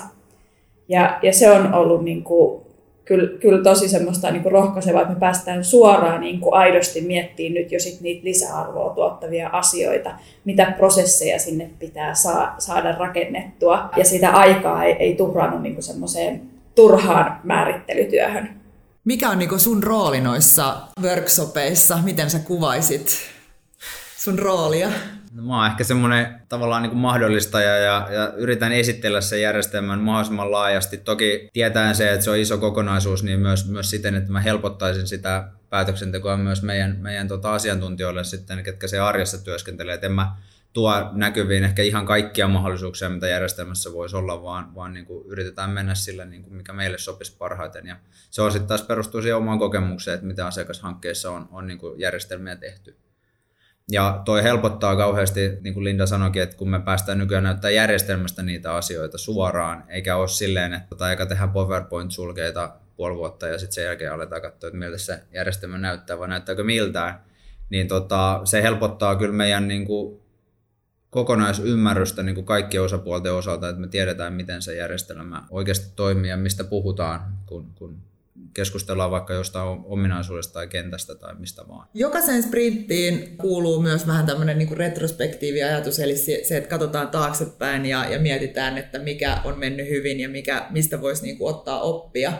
Ja, 0.89 1.19
ja 1.21 1.33
se 1.33 1.51
on 1.51 1.73
ollut 1.73 2.03
niin 2.03 2.23
kuin, 2.23 2.61
kyllä, 3.05 3.37
kyllä 3.39 3.63
tosi 3.63 3.89
semmoista 3.89 4.31
niin 4.31 4.43
kuin 4.43 4.51
rohkaisevaa, 4.51 5.01
että 5.01 5.13
me 5.13 5.19
päästään 5.19 5.63
suoraan 5.63 6.21
niin 6.21 6.39
kuin 6.39 6.53
aidosti 6.53 7.01
miettimään 7.01 7.53
nyt 7.53 7.71
jo 7.71 7.79
sit 7.79 8.01
niitä 8.01 8.25
lisäarvoa 8.25 8.93
tuottavia 8.93 9.49
asioita, 9.49 10.11
mitä 10.45 10.73
prosesseja 10.77 11.39
sinne 11.39 11.69
pitää 11.79 12.15
saa, 12.15 12.55
saada 12.57 12.91
rakennettua. 12.91 13.89
Ja 13.97 14.05
sitä 14.05 14.29
aikaa 14.29 14.83
ei, 14.83 14.93
ei 14.99 15.15
tuhrannut 15.15 15.61
niin 15.61 15.83
semmoiseen 15.83 16.41
turhaan 16.75 17.39
määrittelytyöhön. 17.43 18.64
Mikä 19.05 19.29
on 19.29 19.39
niin 19.39 19.59
sun 19.59 19.83
rooli 19.83 20.21
noissa 20.21 20.77
workshopeissa? 21.01 21.97
Miten 22.03 22.29
sä 22.29 22.39
kuvaisit 22.39 23.17
sun 24.17 24.39
roolia? 24.39 24.89
No, 25.33 25.43
mä 25.43 25.57
oon 25.57 25.67
ehkä 25.67 25.83
semmoinen 25.83 26.41
tavallaan 26.49 26.81
niin 26.81 26.89
kuin 26.89 26.99
mahdollistaja 26.99 27.77
ja, 27.77 28.07
ja 28.11 28.33
yritän 28.35 28.71
esitellä 28.71 29.21
sen 29.21 29.41
järjestelmän 29.41 29.99
mahdollisimman 29.99 30.51
laajasti. 30.51 30.97
Toki 30.97 31.49
tietäen 31.53 31.95
se, 31.95 32.11
että 32.11 32.23
se 32.23 32.29
on 32.29 32.37
iso 32.37 32.57
kokonaisuus, 32.57 33.23
niin 33.23 33.39
myös, 33.39 33.69
myös 33.69 33.89
siten, 33.89 34.15
että 34.15 34.31
mä 34.31 34.41
helpottaisin 34.41 35.07
sitä 35.07 35.47
päätöksentekoa 35.69 36.37
myös 36.37 36.63
meidän, 36.63 36.97
meidän 36.99 37.27
tota 37.27 37.53
asiantuntijoille 37.53 38.23
sitten, 38.23 38.63
ketkä 38.63 38.87
se 38.87 38.99
arjessa 38.99 39.37
työskentelee. 39.37 39.95
Et 39.95 40.03
en 40.03 40.11
mä 40.11 40.35
tuo 40.75 41.09
näkyviin 41.11 41.63
ehkä 41.63 41.81
ihan 41.83 42.05
kaikkia 42.05 42.47
mahdollisuuksia, 42.47 43.09
mitä 43.09 43.27
järjestelmässä 43.27 43.93
voisi 43.93 44.15
olla, 44.15 44.43
vaan, 44.43 44.75
vaan 44.75 44.93
niin 44.93 45.05
kuin 45.05 45.27
yritetään 45.27 45.69
mennä 45.69 45.95
sillä, 45.95 46.25
niin 46.25 46.43
kuin 46.43 46.53
mikä 46.53 46.73
meille 46.73 46.97
sopisi 46.97 47.38
parhaiten. 47.38 47.88
Ja 47.88 47.95
se 48.31 48.41
on 48.41 48.51
sitten 48.51 48.67
taas 48.67 48.81
perustuu 48.81 49.21
siihen 49.21 49.38
omaan 49.38 49.59
kokemukseen, 49.59 50.15
että 50.15 50.27
mitä 50.27 50.47
asiakashankkeissa 50.47 51.31
on, 51.31 51.47
on 51.51 51.67
niin 51.67 51.77
kuin 51.77 51.99
järjestelmiä 51.99 52.55
tehty. 52.55 52.97
Ja 53.91 54.21
toi 54.25 54.43
helpottaa 54.43 54.95
kauheasti, 54.95 55.57
niin 55.61 55.73
kuin 55.73 55.83
Linda 55.83 56.05
sanoikin, 56.05 56.41
että 56.41 56.57
kun 56.57 56.69
me 56.69 56.79
päästään 56.79 57.17
nykyään 57.17 57.43
näyttää 57.43 57.71
järjestelmästä 57.71 58.43
niitä 58.43 58.73
asioita 58.73 59.17
suoraan, 59.17 59.83
eikä 59.88 60.15
ole 60.15 60.27
silleen, 60.27 60.73
että 60.73 60.88
tota, 60.89 61.09
eikä 61.11 61.25
tehdä 61.25 61.47
PowerPoint-sulkeita 61.47 62.71
puoli 62.95 63.15
vuotta 63.15 63.47
ja 63.47 63.59
sitten 63.59 63.73
sen 63.73 63.85
jälkeen 63.85 64.13
aletaan 64.13 64.41
katsoa, 64.41 64.67
että 64.67 64.79
miltä 64.79 64.97
se 64.97 65.19
järjestelmä 65.33 65.77
näyttää 65.77 66.19
vai 66.19 66.27
näyttääkö 66.27 66.63
miltään, 66.63 67.21
niin 67.69 67.88
tota, 67.88 68.41
se 68.43 68.63
helpottaa 68.63 69.15
kyllä 69.15 69.33
meidän 69.33 69.67
niin 69.67 69.85
kuin, 69.85 70.24
kokonaisymmärrystä 71.15 72.23
niin 72.23 72.36
kuin 72.36 72.45
kaikkien 72.45 72.84
osapuolten 72.84 73.34
osalta, 73.34 73.69
että 73.69 73.82
me 73.82 73.88
tiedetään, 73.88 74.34
miten 74.34 74.62
se 74.62 74.75
järjestelmä 74.75 75.43
oikeasti 75.49 75.93
toimii 75.95 76.30
ja 76.30 76.38
mistä 76.38 76.63
puhutaan, 76.63 77.21
kun, 77.45 77.71
kun 77.75 77.97
keskustellaan 78.54 79.12
vaikka 79.12 79.34
jostain 79.34 79.80
ominaisuudesta 79.84 80.54
tai 80.54 80.67
kentästä 80.67 81.15
tai 81.15 81.36
mistä 81.36 81.67
vaan. 81.67 81.88
Jokaisen 81.93 82.43
sprinttiin 82.43 83.38
kuuluu 83.38 83.82
myös 83.82 84.08
vähän 84.08 84.25
tämmöinen 84.25 84.58
niin 84.58 84.78
retrospektiivi 84.78 85.63
ajatus, 85.63 85.99
eli 85.99 86.17
se, 86.17 86.43
että 86.49 86.69
katsotaan 86.69 87.08
taaksepäin 87.08 87.86
ja, 87.86 88.10
ja 88.10 88.19
mietitään, 88.19 88.78
että 88.78 88.99
mikä 88.99 89.41
on 89.43 89.60
mennyt 89.60 89.89
hyvin 89.89 90.19
ja 90.19 90.30
mikä, 90.30 90.67
mistä 90.69 91.01
voisi 91.01 91.23
niin 91.23 91.38
kuin 91.38 91.56
ottaa 91.56 91.82
oppia. 91.82 92.34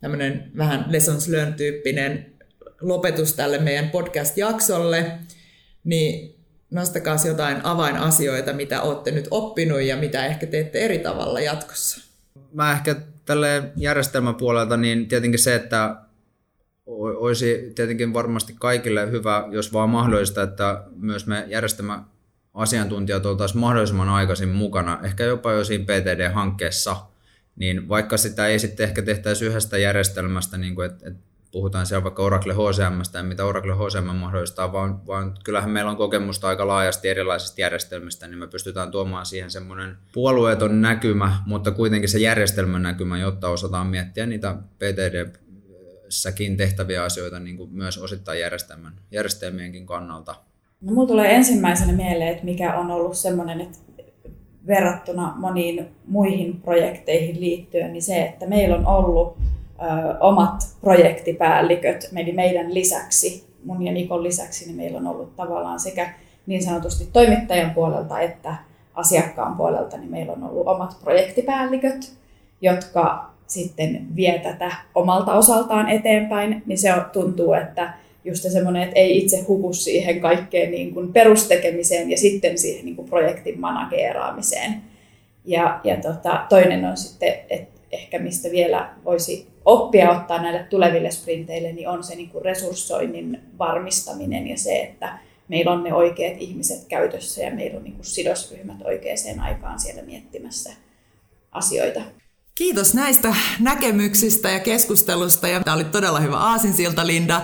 Tämmöinen 0.00 0.50
vähän 0.56 0.84
lessons 0.88 1.28
learned-tyyppinen 1.28 2.26
lopetus 2.80 3.32
tälle 3.32 3.58
meidän 3.58 3.90
podcast-jaksolle. 3.90 5.18
Niin 5.84 6.33
nostakaa 6.74 7.16
jotain 7.28 7.56
avainasioita, 7.64 8.52
mitä 8.52 8.82
olette 8.82 9.10
nyt 9.10 9.28
oppinut 9.30 9.82
ja 9.82 9.96
mitä 9.96 10.26
ehkä 10.26 10.46
teette 10.46 10.78
eri 10.78 10.98
tavalla 10.98 11.40
jatkossa. 11.40 12.00
Mä 12.52 12.72
ehkä 12.72 12.96
tälle 13.24 13.62
järjestelmäpuolelta, 13.76 14.76
niin 14.76 15.08
tietenkin 15.08 15.38
se, 15.38 15.54
että 15.54 15.96
olisi 16.86 17.72
tietenkin 17.74 18.14
varmasti 18.14 18.54
kaikille 18.60 19.10
hyvä, 19.10 19.48
jos 19.50 19.72
vaan 19.72 19.90
mahdollista, 19.90 20.42
että 20.42 20.84
myös 20.96 21.26
me 21.26 21.44
järjestelmä 21.48 22.04
asiantuntijat 22.54 23.26
oltaisiin 23.26 23.60
mahdollisimman 23.60 24.08
aikaisin 24.08 24.48
mukana, 24.48 25.00
ehkä 25.04 25.24
jopa 25.24 25.52
jo 25.52 25.64
siinä 25.64 25.84
PTD-hankkeessa, 25.84 26.96
niin 27.56 27.88
vaikka 27.88 28.16
sitä 28.16 28.46
ei 28.46 28.58
sitten 28.58 28.84
ehkä 28.88 29.02
tehtäisi 29.02 29.44
yhdestä 29.46 29.78
järjestelmästä, 29.78 30.58
niin 30.58 30.74
kuin, 30.74 30.86
että, 30.86 31.08
että 31.08 31.33
puhutaan 31.54 31.86
siellä 31.86 32.04
vaikka 32.04 32.22
Oracle 32.22 32.54
HCM 32.54 33.16
ja 33.18 33.22
mitä 33.22 33.44
Oracle 33.44 33.74
HCM 33.74 34.16
mahdollistaa, 34.16 34.72
vaan, 34.72 35.06
vaan 35.06 35.34
kyllähän 35.44 35.70
meillä 35.70 35.90
on 35.90 35.96
kokemusta 35.96 36.48
aika 36.48 36.66
laajasti 36.66 37.08
erilaisista 37.08 37.60
järjestelmistä, 37.60 38.28
niin 38.28 38.38
me 38.38 38.46
pystytään 38.46 38.90
tuomaan 38.90 39.26
siihen 39.26 39.50
semmoinen 39.50 39.96
puolueeton 40.12 40.80
näkymä, 40.80 41.42
mutta 41.46 41.70
kuitenkin 41.70 42.08
se 42.08 42.18
järjestelmän 42.18 42.82
näkymä, 42.82 43.18
jotta 43.18 43.48
osataan 43.48 43.86
miettiä 43.86 44.26
niitä 44.26 44.54
PTD 44.78 45.26
säkin 46.08 46.56
tehtäviä 46.56 47.04
asioita 47.04 47.38
niin 47.38 47.56
kuin 47.56 47.70
myös 47.72 47.98
osittain 47.98 48.40
järjestelmän, 48.40 48.92
järjestelmienkin 49.10 49.86
kannalta. 49.86 50.34
No, 50.80 50.92
mulla 50.92 51.08
tulee 51.08 51.34
ensimmäisenä 51.34 51.92
mieleen, 51.92 52.28
että 52.28 52.44
mikä 52.44 52.74
on 52.74 52.90
ollut 52.90 53.16
semmoinen, 53.16 53.60
että 53.60 53.78
verrattuna 54.66 55.34
moniin 55.36 55.86
muihin 56.06 56.60
projekteihin 56.60 57.40
liittyen, 57.40 57.92
niin 57.92 58.02
se, 58.02 58.22
että 58.22 58.46
meillä 58.46 58.76
on 58.76 58.86
ollut 58.86 59.38
omat 60.20 60.54
projektipäälliköt 60.80 62.08
meidän 62.34 62.74
lisäksi, 62.74 63.46
mun 63.64 63.82
ja 63.82 63.92
Nikon 63.92 64.22
lisäksi, 64.22 64.66
niin 64.66 64.76
meillä 64.76 64.98
on 64.98 65.06
ollut 65.06 65.36
tavallaan 65.36 65.80
sekä 65.80 66.14
niin 66.46 66.62
sanotusti 66.62 67.08
toimittajan 67.12 67.70
puolelta 67.70 68.20
että 68.20 68.56
asiakkaan 68.94 69.56
puolelta, 69.56 69.96
niin 69.96 70.10
meillä 70.10 70.32
on 70.32 70.44
ollut 70.44 70.68
omat 70.68 70.96
projektipäälliköt, 71.04 72.12
jotka 72.60 73.30
sitten 73.46 74.06
vie 74.16 74.38
tätä 74.38 74.70
omalta 74.94 75.32
osaltaan 75.32 75.88
eteenpäin, 75.88 76.62
niin 76.66 76.78
se 76.78 76.92
tuntuu, 77.12 77.52
että 77.52 77.94
just 78.24 78.52
semmoinen, 78.52 78.82
että 78.82 79.00
ei 79.00 79.18
itse 79.18 79.44
huku 79.48 79.72
siihen 79.72 80.20
kaikkeen 80.20 80.70
niin 80.70 80.94
kuin 80.94 81.12
perustekemiseen 81.12 82.10
ja 82.10 82.18
sitten 82.18 82.58
siihen 82.58 82.84
niin 82.84 82.96
kuin 82.96 83.08
projektin 83.08 83.60
manageeraamiseen. 83.60 84.82
Ja, 85.44 85.80
ja 85.84 85.96
tota, 85.96 86.46
toinen 86.48 86.84
on 86.84 86.96
sitten, 86.96 87.34
että 87.50 87.73
ehkä 87.94 88.18
mistä 88.18 88.50
vielä 88.50 88.94
voisi 89.04 89.48
oppia 89.64 90.10
ottaa 90.10 90.42
näille 90.42 90.66
tuleville 90.70 91.10
sprinteille, 91.10 91.72
niin 91.72 91.88
on 91.88 92.04
se 92.04 92.14
niin 92.14 92.28
kuin 92.28 92.44
resurssoinnin 92.44 93.40
varmistaminen 93.58 94.46
ja 94.46 94.58
se, 94.58 94.82
että 94.82 95.18
meillä 95.48 95.72
on 95.72 95.84
ne 95.84 95.94
oikeat 95.94 96.34
ihmiset 96.38 96.88
käytössä 96.88 97.42
ja 97.42 97.54
meillä 97.54 97.76
on 97.76 97.84
niin 97.84 97.94
kuin 97.94 98.04
sidosryhmät 98.04 98.82
oikeaan 98.84 99.40
aikaan 99.40 99.80
siellä 99.80 100.02
miettimässä 100.02 100.72
asioita. 101.52 102.00
Kiitos 102.54 102.94
näistä 102.94 103.34
näkemyksistä 103.60 104.50
ja 104.50 104.60
keskustelusta. 104.60 105.48
Ja 105.48 105.60
tämä 105.60 105.74
oli 105.74 105.84
todella 105.84 106.20
hyvä 106.20 106.36
aasinsilta, 106.36 107.06
Linda. 107.06 107.40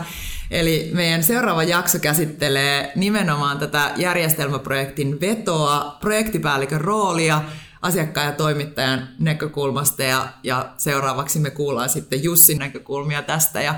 Eli 0.51 0.91
meidän 0.95 1.23
seuraava 1.23 1.63
jakso 1.63 1.99
käsittelee 1.99 2.93
nimenomaan 2.97 3.59
tätä 3.59 3.91
järjestelmäprojektin 3.97 5.21
vetoa, 5.21 5.97
projektipäällikön 6.01 6.81
roolia, 6.81 7.43
asiakkaan 7.83 8.27
ja 8.27 8.33
toimittajan 8.33 9.09
näkökulmasta 9.19 10.03
ja, 10.03 10.29
ja 10.43 10.75
seuraavaksi 10.77 11.39
me 11.39 11.51
kuullaan 11.51 11.89
sitten 11.89 12.23
Jussin 12.23 12.59
näkökulmia 12.59 13.23
tästä 13.23 13.63
ja 13.63 13.75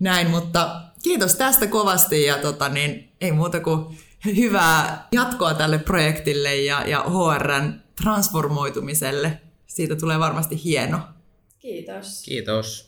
näin, 0.00 0.30
mutta 0.30 0.80
kiitos 1.02 1.34
tästä 1.34 1.66
kovasti 1.66 2.22
ja 2.22 2.38
tota, 2.38 2.68
niin, 2.68 3.12
ei 3.20 3.32
muuta 3.32 3.60
kuin 3.60 3.98
hyvää 4.36 5.08
jatkoa 5.12 5.54
tälle 5.54 5.78
projektille 5.78 6.56
ja, 6.56 6.88
ja 6.88 7.04
HRn 7.04 7.80
transformoitumiselle. 8.02 9.40
Siitä 9.66 9.96
tulee 9.96 10.18
varmasti 10.18 10.64
hieno. 10.64 11.00
Kiitos. 11.58 12.22
Kiitos. 12.24 12.87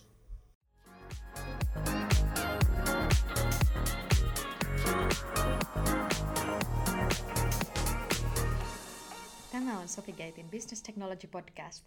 Sofigatein 9.87 10.51
Business 10.51 10.81
Technology 10.83 11.27
Podcast. 11.27 11.83